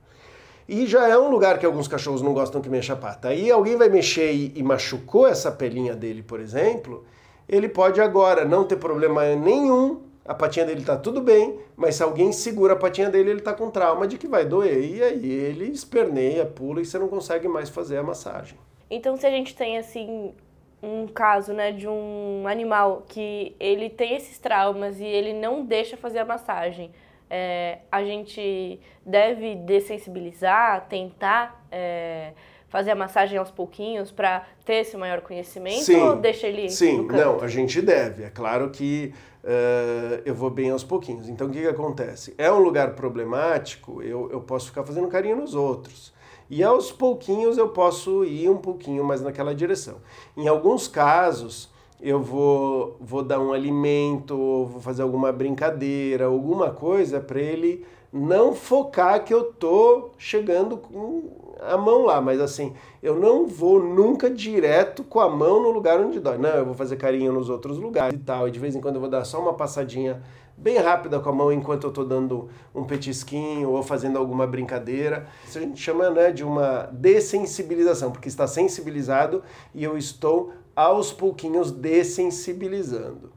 E 0.69 0.87
já 0.87 1.09
é 1.09 1.19
um 1.19 1.31
lugar 1.31 1.59
que 1.59 1.67
alguns 1.67 1.89
cachorros 1.89 2.23
não 2.23 2.33
gostam 2.33 2.61
que 2.61 2.69
mexa 2.69 2.93
a 2.93 2.97
pata. 2.97 3.29
Aí 3.29 3.51
alguém 3.51 3.77
vai 3.77 3.89
mexer 3.89 4.33
e, 4.33 4.53
e 4.55 4.63
machucou 4.63 5.27
essa 5.27 5.51
pelinha 5.51 5.95
dele, 5.95 6.23
por 6.23 6.41
exemplo, 6.41 7.05
ele 7.49 7.69
pode 7.69 8.01
agora 8.01 8.45
não 8.45 8.65
ter 8.65 8.77
problema 8.77 9.25
nenhum 9.37 10.06
a 10.27 10.35
patinha 10.35 10.67
dele 10.67 10.81
está 10.81 10.97
tudo 10.97 11.21
bem, 11.21 11.59
mas 11.77 11.97
se 11.97 12.03
alguém 12.03 12.33
segura 12.33 12.73
a 12.73 12.77
patinha 12.77 13.09
dele, 13.09 13.31
ele 13.31 13.39
está 13.39 13.55
com 13.55 13.71
trauma 13.71 14.07
de 14.07 14.19
que 14.19 14.27
vai 14.27 14.45
doer. 14.45 14.85
E 14.85 15.03
aí 15.03 15.31
ele 15.31 15.67
esperneia, 15.67 16.45
pula 16.45 16.81
e 16.81 16.85
você 16.85 16.99
não 16.99 17.09
consegue 17.09 17.47
mais 17.47 17.69
fazer 17.69 17.99
a 17.99 18.03
massagem. 18.03 18.59
Então, 18.91 19.17
se 19.17 19.27
a 19.27 19.31
gente 19.31 19.55
tem 19.55 19.79
assim 19.79 20.35
um 20.83 21.07
caso, 21.07 21.53
né, 21.53 21.73
de 21.73 21.89
um 21.89 22.45
animal 22.47 23.05
que 23.09 23.55
ele 23.59 23.89
tem 23.89 24.15
esses 24.15 24.39
traumas 24.39 25.01
e 25.01 25.05
ele 25.05 25.33
não 25.33 25.65
deixa 25.65 25.97
fazer 25.97 26.21
a 26.21 26.25
massagem, 26.25 26.91
é, 27.29 27.79
a 27.91 28.05
gente 28.05 28.81
deve 29.05 29.57
dessensibilizar, 29.57 30.87
tentar 30.89 31.65
é, 31.71 32.33
fazer 32.69 32.91
a 32.91 32.95
massagem 32.95 33.39
aos 33.39 33.51
pouquinhos 33.51 34.11
para 34.11 34.45
ter 34.65 34.75
esse 34.75 34.97
maior 34.97 35.21
conhecimento 35.21 35.85
sim, 35.85 35.97
ou 35.97 36.17
deixa 36.17 36.47
ele 36.47 36.69
Sim, 36.69 37.07
não, 37.07 37.41
a 37.41 37.49
gente 37.49 37.81
deve. 37.81 38.25
É 38.25 38.31
claro 38.31 38.71
que 38.71 39.13
uh, 39.45 40.23
eu 40.25 40.35
vou 40.35 40.51
bem 40.51 40.71
aos 40.71 40.85
pouquinhos. 40.85 41.29
Então 41.29 41.47
o 41.47 41.51
que, 41.51 41.61
que 41.61 41.69
acontece? 41.69 42.35
É 42.37 42.51
um 42.51 42.59
lugar 42.59 42.95
problemático, 42.95 44.03
eu, 44.03 44.31
eu 44.31 44.41
posso 44.41 44.67
ficar 44.67 44.85
fazendo 44.85 45.09
carinho 45.09 45.37
nos 45.37 45.55
outros. 45.55 46.13
E 46.49 46.63
aos 46.63 46.93
pouquinhos 46.93 47.59
eu 47.59 47.69
posso 47.69 48.25
ir 48.25 48.49
um 48.49 48.59
pouquinho 48.59 49.05
mais 49.05 49.21
naquela 49.21 49.55
direção. 49.55 49.97
Em 50.37 50.47
alguns 50.47 50.87
casos, 50.87 51.69
eu 52.01 52.21
vou, 52.21 52.97
vou 53.01 53.23
dar 53.23 53.41
um 53.41 53.53
alimento, 53.53 54.37
vou 54.37 54.81
fazer 54.81 55.03
alguma 55.03 55.33
brincadeira, 55.33 56.27
alguma 56.27 56.71
coisa 56.71 57.21
para 57.21 57.41
ele 57.41 57.85
não 58.13 58.55
focar 58.55 59.25
que 59.25 59.33
eu 59.33 59.45
tô 59.45 60.11
chegando 60.19 60.77
com 60.77 61.47
a 61.61 61.77
mão 61.77 62.05
lá, 62.05 62.21
mas 62.21 62.41
assim, 62.41 62.75
eu 63.03 63.19
não 63.19 63.47
vou 63.47 63.83
nunca 63.83 64.31
direto 64.31 65.03
com 65.05 65.21
a 65.21 65.29
mão 65.29 65.63
no 65.63 65.71
lugar 65.71 65.99
onde 66.01 66.21
dói. 66.21 66.39
Não, 66.39 66.51
eu 66.51 66.65
vou 66.65 66.75
fazer 66.75 66.97
carinho 66.97 67.33
nos 67.33 67.49
outros 67.49 67.79
lugares 67.79 68.15
e 68.15 68.23
tal. 68.23 68.49
E 68.49 68.51
de 68.51 68.59
vez 68.59 68.75
em 68.75 68.81
quando 68.81 68.97
eu 68.97 69.01
vou 69.01 69.11
dar 69.11 69.25
só 69.25 69.41
uma 69.41 69.55
passadinha 69.55 70.23
bem 70.57 70.79
rápida 70.79 71.21
com 71.21 71.29
a 71.29 71.33
mão 71.33 71.53
enquanto 71.53 71.85
eu 71.85 71.91
estou 71.91 72.05
dando 72.05 72.49
um 72.75 72.85
petisquinho 72.85 73.71
ou 73.71 73.83
fazendo 73.83 74.19
alguma 74.19 74.47
brincadeira. 74.47 75.27
Isso 75.47 75.59
a 75.59 75.61
gente 75.61 75.81
chama 75.81 76.11
né, 76.11 76.33
de 76.33 76.45
uma 76.45 76.89
dessensibilização, 76.93 78.11
porque 78.11 78.29
está 78.29 78.47
sensibilizado 78.47 79.43
e 79.75 79.85
eu 79.85 79.99
estou 79.99 80.53
aos 80.75 81.13
pouquinhos 81.13 81.71
dessensibilizando. 81.71 83.33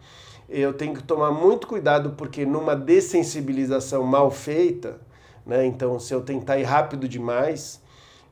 Eu 0.49 0.73
tenho 0.73 0.95
que 0.95 1.03
tomar 1.03 1.31
muito 1.31 1.67
cuidado 1.67 2.11
porque 2.11 2.45
numa 2.45 2.75
dessensibilização 2.75 4.03
mal 4.03 4.31
feita, 4.31 4.99
né, 5.45 5.65
então 5.65 5.99
se 5.99 6.13
eu 6.13 6.21
tentar 6.21 6.57
ir 6.57 6.63
rápido 6.63 7.07
demais, 7.07 7.81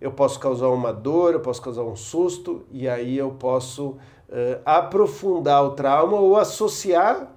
eu 0.02 0.12
posso 0.12 0.40
causar 0.40 0.70
uma 0.70 0.92
dor, 0.92 1.34
eu 1.34 1.40
posso 1.40 1.62
causar 1.62 1.84
um 1.84 1.96
susto, 1.96 2.66
e 2.72 2.88
aí 2.88 3.18
eu 3.18 3.32
posso 3.32 3.90
uh, 3.90 4.62
aprofundar 4.66 5.64
o 5.64 5.72
trauma 5.72 6.20
ou 6.20 6.38
associar 6.38 7.32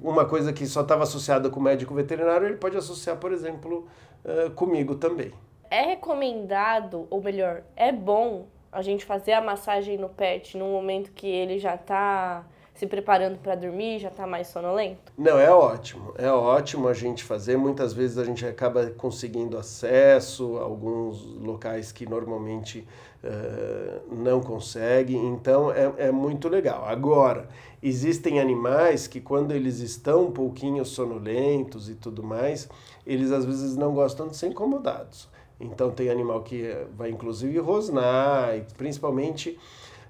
uma 0.00 0.24
coisa 0.24 0.52
que 0.52 0.66
só 0.66 0.82
estava 0.82 1.02
associada 1.02 1.50
com 1.50 1.58
o 1.58 1.62
médico 1.62 1.94
veterinário, 1.94 2.46
ele 2.46 2.56
pode 2.56 2.76
associar, 2.76 3.16
por 3.16 3.32
exemplo, 3.32 3.86
uh, 4.24 4.50
comigo 4.52 4.94
também. 4.94 5.32
É 5.70 5.82
recomendado, 5.82 7.06
ou 7.10 7.22
melhor, 7.22 7.62
é 7.76 7.92
bom 7.92 8.46
a 8.70 8.80
gente 8.80 9.04
fazer 9.04 9.32
a 9.32 9.40
massagem 9.40 9.98
no 9.98 10.08
pet 10.08 10.56
no 10.56 10.66
momento 10.66 11.10
que 11.12 11.26
ele 11.26 11.58
já 11.58 11.74
está 11.74 12.44
se 12.78 12.86
preparando 12.86 13.38
para 13.38 13.56
dormir, 13.56 13.98
já 13.98 14.06
está 14.06 14.24
mais 14.24 14.46
sonolento? 14.46 15.12
Não, 15.18 15.36
é 15.36 15.50
ótimo. 15.50 16.14
É 16.16 16.30
ótimo 16.30 16.86
a 16.86 16.94
gente 16.94 17.24
fazer. 17.24 17.56
Muitas 17.56 17.92
vezes 17.92 18.16
a 18.16 18.24
gente 18.24 18.46
acaba 18.46 18.86
conseguindo 18.90 19.58
acesso 19.58 20.56
a 20.58 20.62
alguns 20.62 21.20
locais 21.40 21.90
que 21.90 22.08
normalmente 22.08 22.86
uh, 23.24 24.14
não 24.14 24.40
consegue. 24.40 25.16
Então 25.16 25.72
é, 25.72 25.92
é 26.06 26.12
muito 26.12 26.48
legal. 26.48 26.84
Agora, 26.84 27.48
existem 27.82 28.38
animais 28.38 29.08
que 29.08 29.20
quando 29.20 29.50
eles 29.50 29.80
estão 29.80 30.26
um 30.26 30.30
pouquinho 30.30 30.84
sonolentos 30.84 31.90
e 31.90 31.96
tudo 31.96 32.22
mais, 32.22 32.68
eles 33.04 33.32
às 33.32 33.44
vezes 33.44 33.76
não 33.76 33.92
gostam 33.92 34.28
de 34.28 34.36
ser 34.36 34.46
incomodados. 34.46 35.28
Então 35.60 35.90
tem 35.90 36.10
animal 36.10 36.42
que 36.42 36.72
vai 36.96 37.10
inclusive 37.10 37.58
rosnar, 37.58 38.64
principalmente 38.76 39.58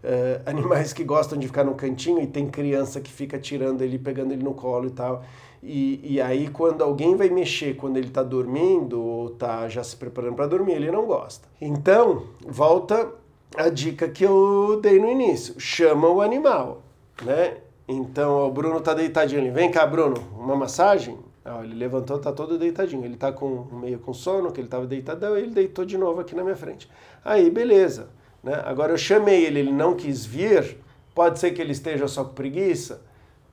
uh, 0.04 0.42
animais 0.46 0.92
que 0.92 1.04
gostam 1.04 1.38
de 1.38 1.46
ficar 1.46 1.64
no 1.64 1.74
cantinho 1.74 2.20
e 2.20 2.26
tem 2.26 2.48
criança 2.48 3.00
que 3.00 3.11
fica 3.11 3.38
tirando 3.38 3.82
ele, 3.82 3.98
pegando 3.98 4.32
ele 4.32 4.42
no 4.42 4.54
colo 4.54 4.87
e 4.87 4.90
tal. 4.90 5.24
E, 5.62 6.14
e 6.14 6.20
aí, 6.20 6.48
quando 6.48 6.82
alguém 6.82 7.16
vai 7.16 7.28
mexer, 7.28 7.74
quando 7.74 7.96
ele 7.96 8.08
está 8.08 8.22
dormindo 8.22 9.00
ou 9.02 9.28
está 9.28 9.68
já 9.68 9.82
se 9.82 9.96
preparando 9.96 10.34
para 10.34 10.46
dormir, 10.46 10.74
ele 10.74 10.90
não 10.90 11.04
gosta. 11.06 11.48
Então, 11.61 12.24
volta 12.46 13.11
a 13.56 13.68
dica 13.68 14.08
que 14.08 14.24
eu 14.24 14.78
dei 14.80 15.00
no 15.00 15.11
início: 15.11 15.58
chama 15.58 16.08
o 16.08 16.20
animal, 16.20 16.82
né? 17.24 17.56
Então, 17.88 18.46
o 18.46 18.50
Bruno 18.50 18.80
tá 18.80 18.94
deitadinho 18.94 19.40
ali. 19.40 19.50
Vem 19.50 19.70
cá, 19.70 19.87
Bruno, 19.87 20.16
uma 20.38 20.54
massagem? 20.54 21.18
Ah, 21.44 21.62
ele 21.64 21.74
levantou, 21.74 22.18
tá 22.18 22.30
todo 22.30 22.58
deitadinho. 22.58 23.04
Ele 23.04 23.16
tá 23.16 23.32
com 23.32 23.64
meio 23.72 23.98
com 23.98 24.12
sono, 24.12 24.52
que 24.52 24.61
ele 24.61 24.68
tava 24.68 24.87
deitadão, 24.87 25.37
ele 25.37 25.50
deitou 25.50 25.84
de 25.84 25.96
novo 25.96 26.20
aqui 26.20 26.34
na 26.34 26.44
minha 26.44 26.56
frente. 26.56 26.88
Aí, 27.24 27.50
beleza. 27.50 28.11
Né? 28.42 28.61
Agora 28.64 28.92
eu 28.92 28.98
chamei 28.98 29.44
ele, 29.44 29.61
ele 29.61 29.72
não 29.72 29.94
quis 29.94 30.24
vir. 30.24 30.79
Pode 31.14 31.38
ser 31.38 31.51
que 31.53 31.61
ele 31.61 31.72
esteja 31.72 32.07
só 32.07 32.24
com 32.24 32.35
preguiça? 32.35 33.03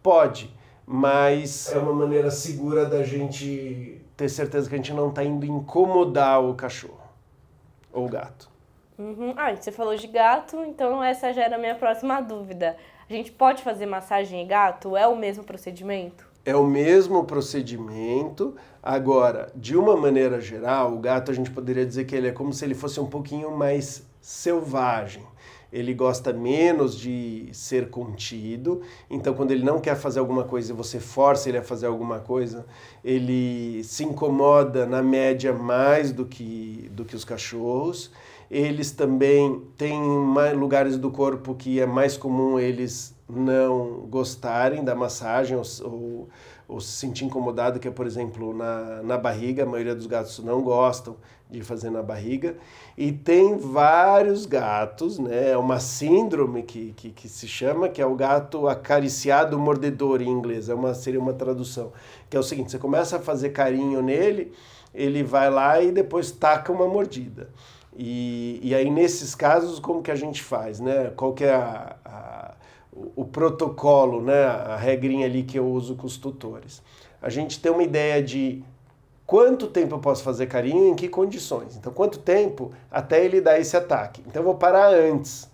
Pode, 0.04 0.54
mas 0.86 1.72
é 1.74 1.78
uma 1.78 1.94
maneira 1.94 2.30
segura 2.30 2.86
da 2.86 3.04
gente 3.04 4.00
ter 4.16 4.30
certeza 4.30 4.70
que 4.70 4.76
a 4.76 4.78
gente 4.78 4.94
não 4.94 5.10
está 5.10 5.24
indo 5.24 5.46
incomodar 5.46 6.44
o 6.44 6.54
cachorro 6.54 7.04
ou 7.92 8.06
o 8.06 8.10
gato. 8.10 8.50
Uhum. 8.98 9.34
Ah, 9.36 9.54
você 9.54 9.72
falou 9.72 9.96
de 9.96 10.08
gato, 10.08 10.64
então 10.64 11.04
essa 11.04 11.34
já 11.34 11.44
era 11.44 11.56
a 11.56 11.60
minha 11.60 11.76
próxima 11.76 12.22
dúvida. 12.22 12.78
A 13.10 13.14
gente 13.14 13.32
pode 13.32 13.62
fazer 13.62 13.86
massagem 13.86 14.42
em 14.42 14.48
gato? 14.48 14.96
É 14.96 15.08
o 15.08 15.16
mesmo 15.16 15.44
procedimento? 15.44 16.25
É 16.46 16.56
o 16.56 16.64
mesmo 16.64 17.24
procedimento. 17.24 18.56
Agora, 18.82 19.52
de 19.56 19.76
uma 19.76 19.98
maneira 19.98 20.40
geral, 20.40 20.94
o 20.94 21.00
gato 21.00 21.32
a 21.32 21.34
gente 21.34 21.50
poderia 21.50 21.84
dizer 21.84 22.06
que 22.06 22.16
ele 22.16 22.28
é 22.28 22.32
como 22.32 22.54
se 22.54 22.64
ele 22.64 22.76
fosse 22.76 23.00
um 23.00 23.08
pouquinho 23.08 23.50
mais 23.58 24.06
selvagem. 24.22 25.24
Ele 25.74 25.92
gosta 25.92 26.32
menos 26.32 26.96
de 26.96 27.50
ser 27.52 27.90
contido, 27.90 28.82
então 29.10 29.34
quando 29.34 29.52
ele 29.52 29.64
não 29.64 29.80
quer 29.80 29.96
fazer 29.96 30.20
alguma 30.20 30.44
coisa 30.44 30.72
e 30.72 30.76
você 30.76 31.00
força 31.00 31.50
ele 31.50 31.58
a 31.58 31.64
fazer 31.64 31.88
alguma 31.88 32.20
coisa, 32.20 32.66
ele 33.04 33.84
se 33.84 34.04
incomoda 34.04 34.86
na 34.86 35.02
média 35.02 35.52
mais 35.52 36.12
do 36.12 36.26
que, 36.26 36.90
do 36.94 37.04
que 37.04 37.16
os 37.16 37.26
cachorros. 37.26 38.12
Eles 38.50 38.92
também 38.92 39.64
têm 39.76 40.00
lugares 40.54 40.96
do 40.96 41.10
corpo 41.10 41.56
que 41.56 41.80
é 41.80 41.88
mais 41.88 42.16
comum 42.16 42.60
eles 42.60 43.15
não 43.28 44.06
gostarem 44.08 44.84
da 44.84 44.94
massagem 44.94 45.58
ou, 45.58 45.64
ou, 45.84 46.30
ou 46.68 46.80
se 46.80 46.92
sentir 46.92 47.26
incomodado, 47.26 47.80
que 47.80 47.88
é, 47.88 47.92
por 47.92 48.06
exemplo, 48.06 48.56
na, 48.56 49.02
na 49.02 49.18
barriga, 49.18 49.64
a 49.64 49.66
maioria 49.66 49.96
dos 49.96 50.06
gatos 50.06 50.40
não 50.40 50.62
gostam 50.62 51.16
de 51.50 51.62
fazer 51.62 51.90
na 51.90 52.02
barriga. 52.02 52.56
E 52.98 53.12
tem 53.12 53.58
vários 53.58 54.46
gatos, 54.46 55.20
né? 55.20 55.52
É 55.52 55.58
uma 55.58 55.80
síndrome 55.80 56.64
que, 56.64 56.94
que, 56.94 57.12
que, 57.12 57.28
se 57.28 57.48
chama, 57.48 57.90
que 57.90 58.02
é 58.02 58.06
o 58.06 58.16
gato 58.16 58.68
acariciado 58.68 59.58
mordedor 59.58 60.22
em 60.22 60.30
inglês. 60.30 60.70
É 60.70 60.74
uma, 60.76 60.94
seria 60.94 61.20
uma 61.20 61.34
tradução. 61.34 61.92
Que 62.30 62.38
é 62.38 62.40
o 62.40 62.44
seguinte: 62.44 62.72
você 62.72 62.80
começa 62.80 63.18
a 63.18 63.20
fazer 63.20 63.50
carinho 63.50 64.02
nele, 64.02 64.54
ele 64.94 65.24
vai 65.24 65.50
lá 65.50 65.82
e 65.82 65.92
depois 65.92 66.32
taca 66.32 66.72
uma 66.72 66.88
mordida. 66.88 67.50
E, 67.98 68.60
e 68.62 68.76
aí, 68.76 68.90
nesses 68.90 69.34
casos, 69.34 69.80
como 69.80 70.02
que 70.02 70.12
a 70.12 70.16
gente 70.16 70.44
faz, 70.44 70.80
né? 70.80 71.12
Qual 71.16 71.34
que 71.34 71.46
é 71.46 71.54
a, 71.54 71.96
a, 72.04 72.54
o, 72.96 73.26
protocolo, 73.26 74.22
né? 74.22 74.46
A 74.46 74.78
regrinha 74.78 75.26
ali 75.26 75.44
que 75.44 75.60
eu 75.60 75.68
uso 75.68 75.96
com 75.96 76.08
os 76.08 76.18
tutores. 76.18 76.82
A 77.22 77.30
gente 77.30 77.60
tem 77.60 77.72
uma 77.72 77.84
ideia 77.84 78.24
de 78.24 78.64
quanto 79.26 79.68
tempo 79.68 79.96
eu 79.96 80.00
posso 80.00 80.24
fazer 80.24 80.48
carinho 80.48 80.86
e 80.86 80.90
em 80.92 80.96
que 80.96 81.10
condições. 81.10 81.76
Então, 81.76 81.92
quanto 81.92 82.20
tempo 82.20 82.72
até 82.90 83.24
ele 83.24 83.42
dar 83.42 83.60
esse 83.60 83.76
ataque. 83.76 84.24
Então, 84.26 84.42
eu 84.42 84.46
vou 84.46 84.56
parar 84.56 84.88
antes. 84.88 85.50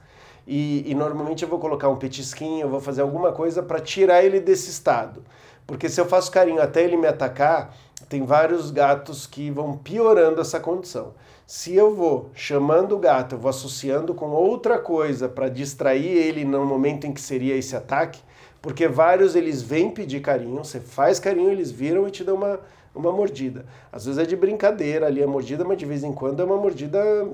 E, 0.46 0.84
e 0.86 0.94
normalmente 0.94 1.44
eu 1.44 1.50
vou 1.50 1.60
colocar 1.60 1.90
um 1.90 1.96
petisquinho, 1.96 2.62
eu 2.66 2.70
vou 2.70 2.82
fazer 2.82 3.02
alguma 3.02 3.32
coisa 3.32 3.64
para 3.64 3.80
tirar 3.80 4.24
ele 4.24 4.40
desse 4.40 4.70
estado. 4.70 5.24
Porque 5.66 5.88
se 5.88 6.00
eu 6.00 6.06
faço 6.06 6.32
carinho 6.32 6.62
até 6.62 6.84
ele 6.84 6.98
me 6.98 7.08
atacar, 7.08 7.74
tem 8.10 8.26
vários 8.26 8.72
gatos 8.72 9.26
que 9.26 9.50
vão 9.50 9.78
piorando 9.78 10.42
essa 10.42 10.60
condição. 10.60 11.14
Se 11.54 11.76
eu 11.76 11.94
vou 11.94 12.30
chamando 12.34 12.96
o 12.96 12.98
gato, 12.98 13.36
eu 13.36 13.38
vou 13.38 13.50
associando 13.50 14.14
com 14.14 14.30
outra 14.30 14.80
coisa 14.80 15.28
para 15.28 15.50
distrair 15.50 16.08
ele 16.08 16.46
no 16.46 16.66
momento 16.66 17.06
em 17.06 17.12
que 17.12 17.20
seria 17.20 17.58
esse 17.58 17.76
ataque, 17.76 18.22
porque 18.62 18.88
vários 18.88 19.36
eles 19.36 19.62
vêm 19.62 19.92
pedir 19.92 20.22
carinho, 20.22 20.64
você 20.64 20.80
faz 20.80 21.20
carinho, 21.20 21.52
eles 21.52 21.70
viram 21.70 22.08
e 22.08 22.10
te 22.10 22.24
dão 22.24 22.36
uma, 22.36 22.58
uma 22.96 23.12
mordida. 23.12 23.66
Às 23.92 24.06
vezes 24.06 24.18
é 24.18 24.26
de 24.26 24.34
brincadeira 24.34 25.08
ali 25.08 25.22
a 25.22 25.28
mordida, 25.28 25.66
mas 25.66 25.78
de 25.78 25.86
vez 25.86 26.06
em 26.06 26.14
quando 26.14 26.42
é 26.42 26.46
uma 26.46 26.56
mordida 26.56 27.28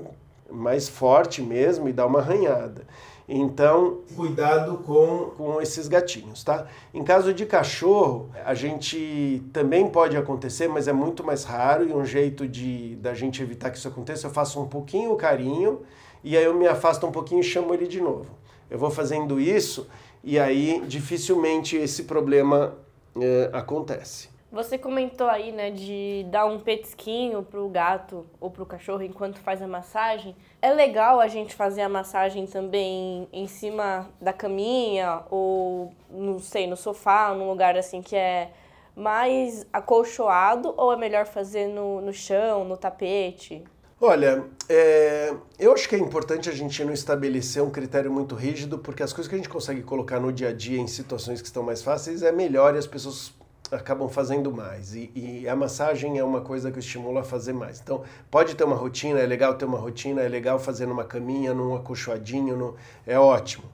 mais 0.50 0.88
forte 0.88 1.40
mesmo 1.40 1.88
e 1.88 1.92
dá 1.92 2.04
uma 2.04 2.18
arranhada. 2.18 2.88
Então, 3.28 3.98
cuidado 4.16 4.78
com, 4.78 5.30
com 5.36 5.60
esses 5.60 5.86
gatinhos, 5.86 6.42
tá? 6.42 6.66
Em 6.94 7.04
caso 7.04 7.34
de 7.34 7.44
cachorro, 7.44 8.30
a 8.42 8.54
gente 8.54 9.42
também 9.52 9.90
pode 9.90 10.16
acontecer, 10.16 10.66
mas 10.66 10.88
é 10.88 10.94
muito 10.94 11.22
mais 11.22 11.44
raro 11.44 11.86
e 11.86 11.92
um 11.92 12.06
jeito 12.06 12.48
de 12.48 12.96
da 12.96 13.12
gente 13.12 13.42
evitar 13.42 13.70
que 13.70 13.76
isso 13.76 13.86
aconteça, 13.86 14.26
eu 14.26 14.30
faço 14.30 14.58
um 14.58 14.66
pouquinho 14.66 15.12
o 15.12 15.16
carinho 15.16 15.82
e 16.24 16.38
aí 16.38 16.44
eu 16.44 16.54
me 16.54 16.66
afasto 16.66 17.06
um 17.06 17.12
pouquinho 17.12 17.40
e 17.40 17.44
chamo 17.44 17.74
ele 17.74 17.86
de 17.86 18.00
novo. 18.00 18.30
Eu 18.70 18.78
vou 18.78 18.90
fazendo 18.90 19.38
isso 19.38 19.86
e 20.24 20.38
aí 20.38 20.82
dificilmente 20.86 21.76
esse 21.76 22.04
problema 22.04 22.78
é, 23.20 23.50
acontece. 23.52 24.30
Você 24.50 24.78
comentou 24.78 25.28
aí, 25.28 25.52
né, 25.52 25.70
de 25.70 26.24
dar 26.30 26.46
um 26.46 26.58
petisquinho 26.58 27.42
pro 27.42 27.68
gato 27.68 28.26
ou 28.40 28.50
pro 28.50 28.64
cachorro 28.64 29.02
enquanto 29.02 29.38
faz 29.40 29.60
a 29.60 29.66
massagem. 29.66 30.34
É 30.62 30.72
legal 30.72 31.20
a 31.20 31.28
gente 31.28 31.54
fazer 31.54 31.82
a 31.82 31.88
massagem 31.88 32.46
também 32.46 33.28
em 33.30 33.46
cima 33.46 34.08
da 34.18 34.32
caminha 34.32 35.22
ou, 35.30 35.92
não 36.10 36.38
sei, 36.38 36.66
no 36.66 36.78
sofá, 36.78 37.34
num 37.34 37.46
lugar 37.46 37.76
assim 37.76 38.00
que 38.00 38.16
é 38.16 38.50
mais 38.96 39.66
acolchoado 39.70 40.72
ou 40.78 40.94
é 40.94 40.96
melhor 40.96 41.26
fazer 41.26 41.68
no, 41.68 42.00
no 42.00 42.12
chão, 42.12 42.64
no 42.64 42.76
tapete? 42.76 43.62
Olha, 44.00 44.44
é, 44.68 45.34
eu 45.58 45.72
acho 45.72 45.88
que 45.88 45.94
é 45.94 45.98
importante 45.98 46.48
a 46.48 46.52
gente 46.52 46.82
não 46.84 46.92
estabelecer 46.92 47.62
um 47.62 47.70
critério 47.70 48.10
muito 48.10 48.34
rígido, 48.34 48.78
porque 48.78 49.02
as 49.02 49.12
coisas 49.12 49.28
que 49.28 49.34
a 49.34 49.38
gente 49.38 49.48
consegue 49.48 49.82
colocar 49.82 50.18
no 50.18 50.32
dia 50.32 50.48
a 50.48 50.52
dia 50.52 50.80
em 50.80 50.86
situações 50.86 51.42
que 51.42 51.48
estão 51.48 51.62
mais 51.62 51.82
fáceis 51.82 52.22
é 52.22 52.32
melhor 52.32 52.74
e 52.74 52.78
as 52.78 52.86
pessoas 52.86 53.32
acabam 53.70 54.08
fazendo 54.08 54.52
mais. 54.52 54.94
E, 54.94 55.10
e, 55.14 55.48
a 55.48 55.56
massagem 55.56 56.18
é 56.18 56.24
uma 56.24 56.40
coisa 56.40 56.70
que 56.70 56.78
estimula 56.78 57.20
a 57.20 57.24
fazer 57.24 57.52
mais. 57.52 57.80
Então, 57.80 58.02
pode 58.30 58.54
ter 58.54 58.64
uma 58.64 58.76
rotina, 58.76 59.20
é 59.20 59.26
legal 59.26 59.54
ter 59.54 59.64
uma 59.64 59.78
rotina, 59.78 60.22
é 60.22 60.28
legal 60.28 60.58
fazer 60.58 60.86
numa 60.86 61.04
caminha, 61.04 61.52
num 61.54 61.74
acolchoadinho, 61.74 62.76
é 63.06 63.18
ótimo. 63.18 63.64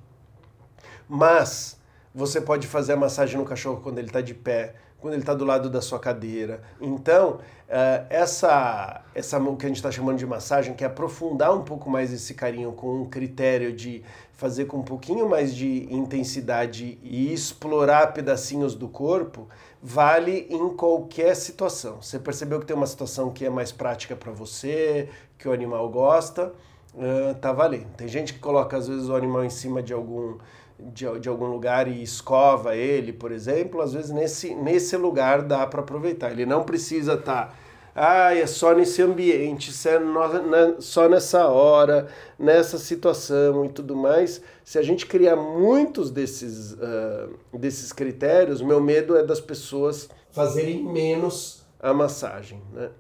Mas 1.09 1.79
você 2.15 2.41
pode 2.41 2.67
fazer 2.67 2.93
a 2.93 2.97
massagem 2.97 3.37
no 3.37 3.45
cachorro 3.45 3.81
quando 3.83 3.99
ele 3.99 4.09
está 4.09 4.21
de 4.21 4.35
pé, 4.35 4.75
quando 5.05 5.15
ele 5.15 5.23
está 5.23 5.35
do 5.35 5.45
lado 5.45 5.69
da 5.69 5.83
sua 5.83 5.99
cadeira. 5.99 6.63
Então, 6.81 7.33
uh, 7.69 8.07
essa, 8.09 9.03
essa 9.15 9.39
que 9.39 9.67
a 9.67 9.69
gente 9.69 9.77
está 9.77 9.91
chamando 9.91 10.17
de 10.17 10.27
massagem, 10.27 10.75
que 10.75 10.83
é 10.83 10.87
aprofundar 10.87 11.55
um 11.55 11.63
pouco 11.63 11.91
mais 11.91 12.11
esse 12.11 12.33
carinho 12.33 12.73
com 12.73 13.03
um 13.03 13.05
critério 13.05 13.73
de 13.73 14.03
fazer 14.37 14.64
com 14.66 14.79
um 14.79 14.83
pouquinho 14.83 15.29
mais 15.29 15.55
de 15.55 15.87
intensidade 15.92 16.99
e 17.03 17.33
explorar 17.33 18.12
pedacinhos 18.12 18.75
do 18.75 18.88
corpo, 18.88 19.49
vale 19.83 20.47
em 20.51 20.70
qualquer 20.70 21.37
situação. 21.37 22.03
Você 22.03 22.18
percebeu 22.18 22.59
que 22.61 22.66
tem 22.66 22.77
uma 22.77 22.87
situação 22.87 23.31
que 23.31 23.44
é 23.44 23.51
mais 23.51 23.70
prática 23.70 24.16
para 24.16 24.33
você, 24.33 25.09
que 25.38 25.49
o 25.49 25.53
animal 25.53 25.88
gosta, 25.88 26.53
uh, 26.94 27.35
tá 27.40 27.53
valendo. 27.53 27.94
Tem 27.97 28.09
gente 28.09 28.35
que 28.35 28.40
coloca 28.40 28.77
às 28.77 28.88
vezes 28.88 29.09
o 29.09 29.14
animal 29.14 29.44
em 29.44 29.51
cima 29.51 29.83
de 29.83 29.92
algum 29.92 30.38
de, 30.77 31.20
de 31.20 31.29
algum 31.29 31.47
lugar 31.47 31.87
e 31.87 32.03
escova 32.03 32.75
ele, 32.75 33.12
por 33.12 33.31
exemplo, 33.31 33.81
às 33.81 33.92
vezes 33.92 34.11
nesse, 34.11 34.55
nesse 34.57 34.97
lugar 34.97 35.42
dá 35.42 35.64
para 35.66 35.81
aproveitar. 35.81 36.33
Ele 36.33 36.44
não 36.44 36.64
precisa 36.64 37.14
estar 37.14 37.47
tá 37.47 37.55
ah, 37.95 38.35
é 38.35 38.47
só 38.47 38.75
nesse 38.75 39.01
ambiente, 39.01 39.71
é 39.71 40.81
só 40.81 41.09
nessa 41.09 41.47
hora, 41.47 42.09
nessa 42.37 42.77
situação 42.77 43.65
e 43.65 43.69
tudo 43.69 43.95
mais. 43.95 44.43
Se 44.65 44.79
a 44.79 44.83
gente 44.83 45.07
criar 45.07 45.37
muitos 45.37 46.11
desses, 46.11 46.73
uh, 46.73 47.39
desses 47.53 47.93
critérios, 47.93 48.61
meu 48.61 48.81
medo 48.81 49.17
é 49.17 49.23
das 49.23 49.41
pessoas 49.41 50.09
fazerem 50.33 50.83
menos 50.83 51.65
a 51.79 51.95
massagem, 51.95 52.61
né? 52.73 52.91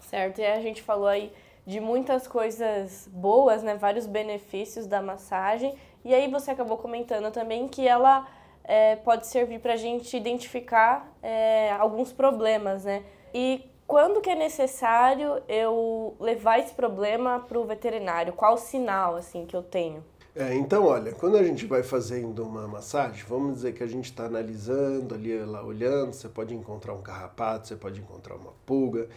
Certo, 0.00 0.40
e 0.40 0.46
a 0.46 0.60
gente 0.60 0.82
falou 0.82 1.06
aí 1.06 1.32
de 1.66 1.80
muitas 1.80 2.28
coisas 2.28 3.08
boas, 3.10 3.62
né? 3.62 3.74
Vários 3.74 4.06
benefícios 4.06 4.86
da 4.86 5.00
massagem. 5.00 5.74
E 6.04 6.14
aí 6.14 6.30
você 6.30 6.50
acabou 6.50 6.76
comentando 6.76 7.32
também 7.32 7.66
que 7.68 7.88
ela 7.88 8.28
é, 8.62 8.96
pode 8.96 9.26
servir 9.26 9.60
para 9.60 9.72
a 9.72 9.76
gente 9.76 10.14
identificar 10.14 11.10
é, 11.22 11.72
alguns 11.72 12.12
problemas, 12.12 12.84
né? 12.84 13.02
E 13.32 13.64
quando 13.86 14.20
que 14.20 14.30
é 14.30 14.34
necessário 14.34 15.40
eu 15.48 16.14
levar 16.18 16.58
esse 16.58 16.74
problema 16.74 17.40
para 17.40 17.58
o 17.58 17.64
veterinário? 17.64 18.32
Qual 18.32 18.54
o 18.54 18.58
sinal 18.58 19.16
assim 19.16 19.46
que 19.46 19.54
eu 19.54 19.62
tenho? 19.62 20.02
É, 20.34 20.54
então, 20.54 20.84
olha, 20.84 21.12
quando 21.12 21.38
a 21.38 21.42
gente 21.42 21.64
vai 21.64 21.82
fazendo 21.82 22.42
uma 22.42 22.68
massagem, 22.68 23.24
vamos 23.26 23.54
dizer 23.54 23.72
que 23.72 23.82
a 23.82 23.86
gente 23.86 24.04
está 24.04 24.26
analisando 24.26 25.14
ali, 25.14 25.38
lá 25.38 25.64
olhando, 25.64 26.12
você 26.12 26.28
pode 26.28 26.54
encontrar 26.54 26.92
um 26.92 27.00
carrapato, 27.00 27.68
você 27.68 27.74
pode 27.74 28.00
encontrar 28.00 28.34
uma 28.34 28.52
pulga, 28.66 29.08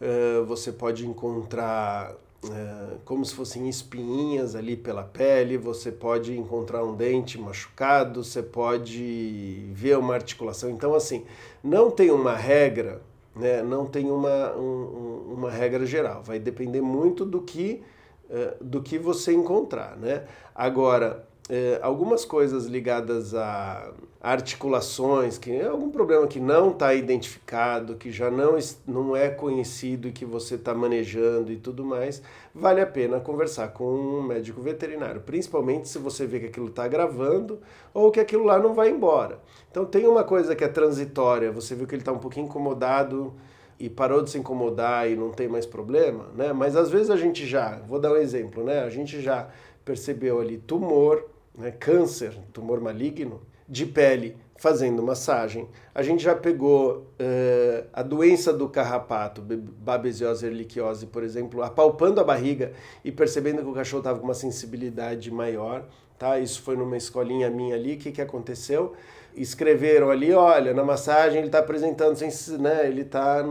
uh, 0.00 0.44
você 0.44 0.70
pode 0.70 1.04
encontrar 1.04 2.14
uh, 2.44 3.00
como 3.04 3.24
se 3.24 3.34
fossem 3.34 3.68
espinhas 3.68 4.54
ali 4.54 4.76
pela 4.76 5.02
pele, 5.02 5.58
você 5.58 5.90
pode 5.90 6.38
encontrar 6.38 6.84
um 6.84 6.94
dente 6.94 7.36
machucado, 7.36 8.22
você 8.22 8.40
pode 8.40 9.66
ver 9.72 9.98
uma 9.98 10.14
articulação. 10.14 10.70
Então, 10.70 10.94
assim, 10.94 11.24
não 11.64 11.90
tem 11.90 12.12
uma 12.12 12.36
regra 12.36 13.02
né, 13.34 13.62
não 13.62 13.86
tem 13.86 14.10
uma, 14.10 14.54
um, 14.56 15.34
uma 15.34 15.50
regra 15.50 15.86
geral. 15.86 16.22
Vai 16.22 16.38
depender 16.38 16.80
muito 16.80 17.24
do 17.24 17.40
que, 17.40 17.82
uh, 18.28 18.62
do 18.62 18.82
que 18.82 18.98
você 18.98 19.32
encontrar. 19.32 19.96
Né? 19.96 20.24
Agora, 20.54 21.28
uh, 21.50 21.78
algumas 21.82 22.24
coisas 22.24 22.66
ligadas 22.66 23.34
a 23.34 23.92
articulações, 24.22 25.38
que 25.38 25.50
é 25.50 25.66
algum 25.66 25.90
problema 25.90 26.26
que 26.26 26.38
não 26.38 26.72
está 26.72 26.92
identificado, 26.92 27.94
que 27.96 28.10
já 28.10 28.30
não, 28.30 28.58
não 28.86 29.16
é 29.16 29.30
conhecido 29.30 30.08
e 30.08 30.12
que 30.12 30.26
você 30.26 30.56
está 30.56 30.74
manejando 30.74 31.50
e 31.50 31.56
tudo 31.56 31.82
mais, 31.82 32.22
vale 32.54 32.82
a 32.82 32.86
pena 32.86 33.18
conversar 33.18 33.68
com 33.68 33.84
um 33.84 34.22
médico 34.22 34.60
veterinário, 34.60 35.22
principalmente 35.22 35.88
se 35.88 35.98
você 35.98 36.26
vê 36.26 36.38
que 36.38 36.46
aquilo 36.46 36.68
está 36.68 36.86
gravando 36.86 37.60
ou 37.94 38.10
que 38.10 38.20
aquilo 38.20 38.44
lá 38.44 38.58
não 38.58 38.74
vai 38.74 38.90
embora. 38.90 39.40
Então 39.70 39.86
tem 39.86 40.06
uma 40.06 40.22
coisa 40.22 40.54
que 40.54 40.64
é 40.64 40.68
transitória, 40.68 41.50
você 41.50 41.74
viu 41.74 41.86
que 41.86 41.94
ele 41.94 42.02
está 42.02 42.12
um 42.12 42.18
pouquinho 42.18 42.44
incomodado 42.44 43.32
e 43.78 43.88
parou 43.88 44.20
de 44.20 44.28
se 44.28 44.38
incomodar 44.38 45.10
e 45.10 45.16
não 45.16 45.30
tem 45.30 45.48
mais 45.48 45.64
problema, 45.64 46.26
né? 46.36 46.52
Mas 46.52 46.76
às 46.76 46.90
vezes 46.90 47.08
a 47.08 47.16
gente 47.16 47.46
já, 47.46 47.78
vou 47.88 47.98
dar 47.98 48.12
um 48.12 48.16
exemplo, 48.16 48.62
né? 48.62 48.80
A 48.80 48.90
gente 48.90 49.22
já 49.22 49.48
percebeu 49.82 50.38
ali 50.38 50.58
tumor, 50.58 51.24
né? 51.60 51.70
câncer, 51.70 52.36
tumor 52.52 52.80
maligno, 52.80 53.40
de 53.68 53.86
pele 53.86 54.36
fazendo 54.60 55.02
massagem. 55.02 55.68
A 55.94 56.02
gente 56.02 56.22
já 56.22 56.34
pegou 56.34 57.06
uh, 57.18 57.86
a 57.92 58.02
doença 58.02 58.52
do 58.52 58.68
carrapato, 58.68 59.40
babesiose 59.40 60.44
erliquiose, 60.44 61.06
por 61.06 61.22
exemplo, 61.22 61.62
apalpando 61.62 62.20
a 62.20 62.24
barriga 62.24 62.72
e 63.02 63.10
percebendo 63.10 63.62
que 63.62 63.68
o 63.68 63.72
cachorro 63.72 64.00
estava 64.00 64.18
com 64.18 64.24
uma 64.26 64.34
sensibilidade 64.34 65.30
maior. 65.30 65.86
Tá? 66.18 66.38
Isso 66.38 66.60
foi 66.60 66.76
numa 66.76 66.98
escolinha 66.98 67.48
minha 67.48 67.74
ali. 67.74 67.94
O 67.94 67.98
que, 67.98 68.12
que 68.12 68.20
aconteceu? 68.20 68.92
Escreveram 69.34 70.10
ali, 70.10 70.34
olha, 70.34 70.74
na 70.74 70.84
massagem 70.84 71.38
ele 71.38 71.46
está 71.46 71.60
apresentando, 71.60 72.18
né, 72.58 72.86
ele 72.86 73.02
está 73.02 73.42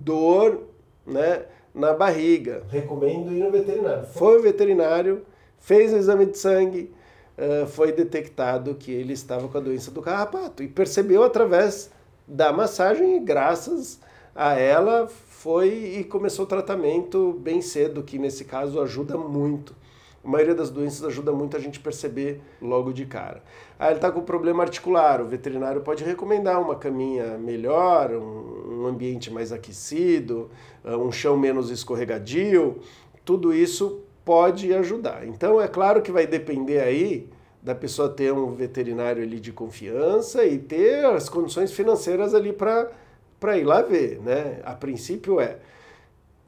dor 0.00 0.64
né, 1.06 1.44
na 1.72 1.92
barriga. 1.92 2.64
Recomendo 2.68 3.30
ir 3.32 3.44
no 3.44 3.50
veterinário. 3.52 4.06
Foi 4.06 4.38
o 4.38 4.42
veterinário, 4.42 5.24
fez 5.64 5.94
o 5.94 5.96
exame 5.96 6.26
de 6.26 6.36
sangue, 6.36 6.92
uh, 7.38 7.66
foi 7.66 7.90
detectado 7.90 8.74
que 8.74 8.92
ele 8.92 9.14
estava 9.14 9.48
com 9.48 9.56
a 9.56 9.60
doença 9.60 9.90
do 9.90 10.02
carrapato 10.02 10.62
e 10.62 10.68
percebeu 10.68 11.22
através 11.24 11.90
da 12.28 12.52
massagem 12.52 13.16
e 13.16 13.20
graças 13.20 13.98
a 14.34 14.54
ela 14.54 15.08
foi 15.08 15.68
e 15.68 16.04
começou 16.04 16.44
o 16.44 16.48
tratamento 16.48 17.38
bem 17.40 17.62
cedo, 17.62 18.02
que 18.02 18.18
nesse 18.18 18.44
caso 18.44 18.80
ajuda 18.80 19.16
muito. 19.16 19.74
A 20.22 20.28
maioria 20.28 20.54
das 20.54 20.70
doenças 20.70 21.04
ajuda 21.04 21.32
muito 21.32 21.56
a 21.56 21.60
gente 21.60 21.80
perceber 21.80 22.40
logo 22.60 22.92
de 22.92 23.06
cara. 23.06 23.42
Ah, 23.78 23.86
ele 23.88 23.96
está 23.96 24.10
com 24.10 24.22
problema 24.22 24.62
articular, 24.62 25.20
o 25.20 25.26
veterinário 25.26 25.82
pode 25.82 26.02
recomendar 26.02 26.60
uma 26.60 26.76
caminha 26.76 27.38
melhor, 27.38 28.10
um, 28.10 28.86
ambiente 28.86 29.30
mais 29.30 29.52
aquecido, 29.52 30.50
um 30.84 31.12
chão 31.12 31.36
menos 31.36 31.70
escorregadio. 31.70 32.80
Tudo 33.22 33.52
isso 33.52 34.02
pode 34.24 34.72
ajudar. 34.72 35.26
Então 35.26 35.60
é 35.60 35.68
claro 35.68 36.02
que 36.02 36.10
vai 36.10 36.26
depender 36.26 36.80
aí 36.80 37.28
da 37.62 37.74
pessoa 37.74 38.08
ter 38.08 38.32
um 38.32 38.52
veterinário 38.54 39.22
ali 39.22 39.40
de 39.40 39.52
confiança 39.52 40.44
e 40.44 40.58
ter 40.58 41.04
as 41.06 41.28
condições 41.28 41.72
financeiras 41.72 42.34
ali 42.34 42.52
para 42.52 43.58
ir 43.58 43.64
lá 43.64 43.82
ver, 43.82 44.20
né? 44.20 44.60
A 44.64 44.74
princípio 44.74 45.40
é 45.40 45.58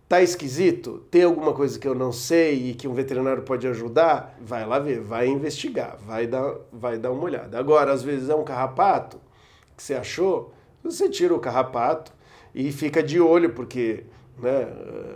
tá 0.08 0.22
esquisito, 0.22 1.04
tem 1.10 1.24
alguma 1.24 1.52
coisa 1.52 1.78
que 1.78 1.88
eu 1.88 1.94
não 1.94 2.12
sei 2.12 2.70
e 2.70 2.74
que 2.74 2.86
um 2.86 2.94
veterinário 2.94 3.42
pode 3.42 3.66
ajudar, 3.66 4.38
vai 4.40 4.64
lá 4.64 4.78
ver, 4.78 5.00
vai 5.00 5.26
investigar, 5.26 5.96
vai 5.98 6.26
dar, 6.26 6.54
vai 6.72 6.96
dar 6.96 7.10
uma 7.10 7.24
olhada. 7.24 7.58
Agora, 7.58 7.92
às 7.92 8.02
vezes 8.02 8.28
é 8.28 8.34
um 8.34 8.44
carrapato 8.44 9.18
que 9.76 9.82
você 9.82 9.94
achou, 9.94 10.52
você 10.82 11.08
tira 11.08 11.34
o 11.34 11.40
carrapato 11.40 12.12
e 12.54 12.70
fica 12.70 13.02
de 13.02 13.20
olho, 13.20 13.50
porque 13.52 14.04
né? 14.38 14.68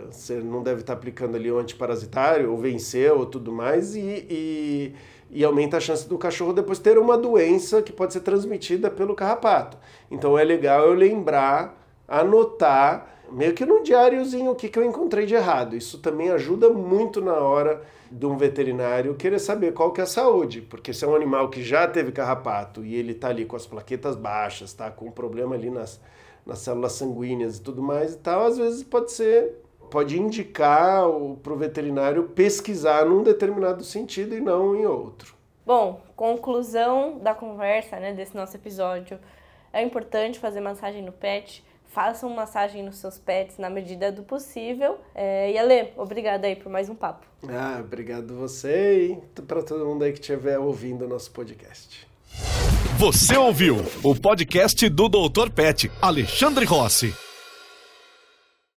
Você 0.09 0.35
não 0.35 0.63
deve 0.63 0.81
estar 0.81 0.93
aplicando 0.93 1.35
ali 1.35 1.51
o 1.51 1.57
antiparasitário, 1.57 2.51
ou 2.51 2.57
venceu, 2.57 3.19
ou 3.19 3.25
tudo 3.25 3.51
mais, 3.51 3.95
e, 3.95 4.25
e, 4.29 4.95
e, 5.29 5.43
aumenta 5.43 5.77
a 5.77 5.79
chance 5.79 6.07
do 6.07 6.17
cachorro 6.17 6.53
depois 6.53 6.79
ter 6.79 6.97
uma 6.97 7.17
doença 7.17 7.81
que 7.81 7.91
pode 7.91 8.13
ser 8.13 8.21
transmitida 8.21 8.89
pelo 8.89 9.15
carrapato. 9.15 9.77
Então 10.09 10.37
é 10.37 10.43
legal 10.43 10.87
eu 10.87 10.93
lembrar, 10.93 11.79
anotar, 12.07 13.07
meio 13.31 13.53
que 13.53 13.65
num 13.65 13.83
diáriozinho 13.83 14.51
o 14.51 14.55
que, 14.55 14.67
que 14.67 14.77
eu 14.77 14.83
encontrei 14.83 15.25
de 15.25 15.35
errado. 15.35 15.75
Isso 15.75 15.99
também 15.99 16.29
ajuda 16.29 16.69
muito 16.69 17.21
na 17.21 17.35
hora 17.35 17.81
de 18.11 18.25
um 18.25 18.35
veterinário 18.35 19.15
querer 19.15 19.39
saber 19.39 19.73
qual 19.73 19.93
que 19.93 20.01
é 20.01 20.03
a 20.03 20.07
saúde, 20.07 20.61
porque 20.61 20.93
se 20.93 21.05
é 21.05 21.07
um 21.07 21.15
animal 21.15 21.49
que 21.49 21.63
já 21.63 21.87
teve 21.87 22.11
carrapato 22.11 22.83
e 22.83 22.95
ele 22.95 23.13
está 23.13 23.29
ali 23.29 23.45
com 23.45 23.55
as 23.55 23.65
plaquetas 23.65 24.17
baixas, 24.17 24.73
tá 24.73 24.91
com 24.91 25.05
um 25.05 25.11
problema 25.11 25.55
ali 25.55 25.69
nas 25.69 26.01
nas 26.45 26.59
células 26.59 26.93
sanguíneas 26.93 27.57
e 27.57 27.61
tudo 27.61 27.81
mais 27.81 28.13
e 28.13 28.17
tal, 28.17 28.45
às 28.45 28.57
vezes 28.57 28.83
pode 28.83 29.11
ser, 29.11 29.61
pode 29.89 30.19
indicar 30.19 31.03
para 31.41 31.53
o 31.53 31.57
veterinário 31.57 32.29
pesquisar 32.29 33.05
num 33.05 33.23
determinado 33.23 33.83
sentido 33.83 34.35
e 34.35 34.41
não 34.41 34.75
em 34.75 34.85
outro. 34.85 35.35
Bom, 35.65 36.01
conclusão 36.15 37.19
da 37.19 37.33
conversa, 37.33 37.99
né, 37.99 38.13
desse 38.13 38.35
nosso 38.35 38.57
episódio. 38.57 39.19
É 39.71 39.81
importante 39.81 40.39
fazer 40.39 40.59
massagem 40.59 41.01
no 41.01 41.11
pet. 41.11 41.63
Façam 41.85 42.29
massagem 42.29 42.83
nos 42.83 42.97
seus 42.97 43.17
pets 43.17 43.57
na 43.57 43.69
medida 43.69 44.11
do 44.11 44.23
possível. 44.23 44.97
É, 45.13 45.51
e 45.51 45.57
Ale, 45.57 45.91
obrigada 45.97 46.47
aí 46.47 46.55
por 46.55 46.71
mais 46.71 46.89
um 46.89 46.95
papo. 46.95 47.25
Ah, 47.47 47.79
obrigado 47.81 48.33
você 48.35 49.19
e 49.35 49.41
para 49.41 49.61
todo 49.61 49.85
mundo 49.85 50.03
aí 50.03 50.13
que 50.13 50.19
estiver 50.19 50.57
ouvindo 50.57 51.05
o 51.05 51.07
nosso 51.07 51.31
podcast. 51.31 52.07
Você 53.01 53.35
ouviu 53.35 53.83
o 54.03 54.13
podcast 54.13 54.87
do 54.87 55.09
Dr. 55.09 55.49
Pet, 55.49 55.91
Alexandre 55.99 56.65
Rossi. 56.65 57.11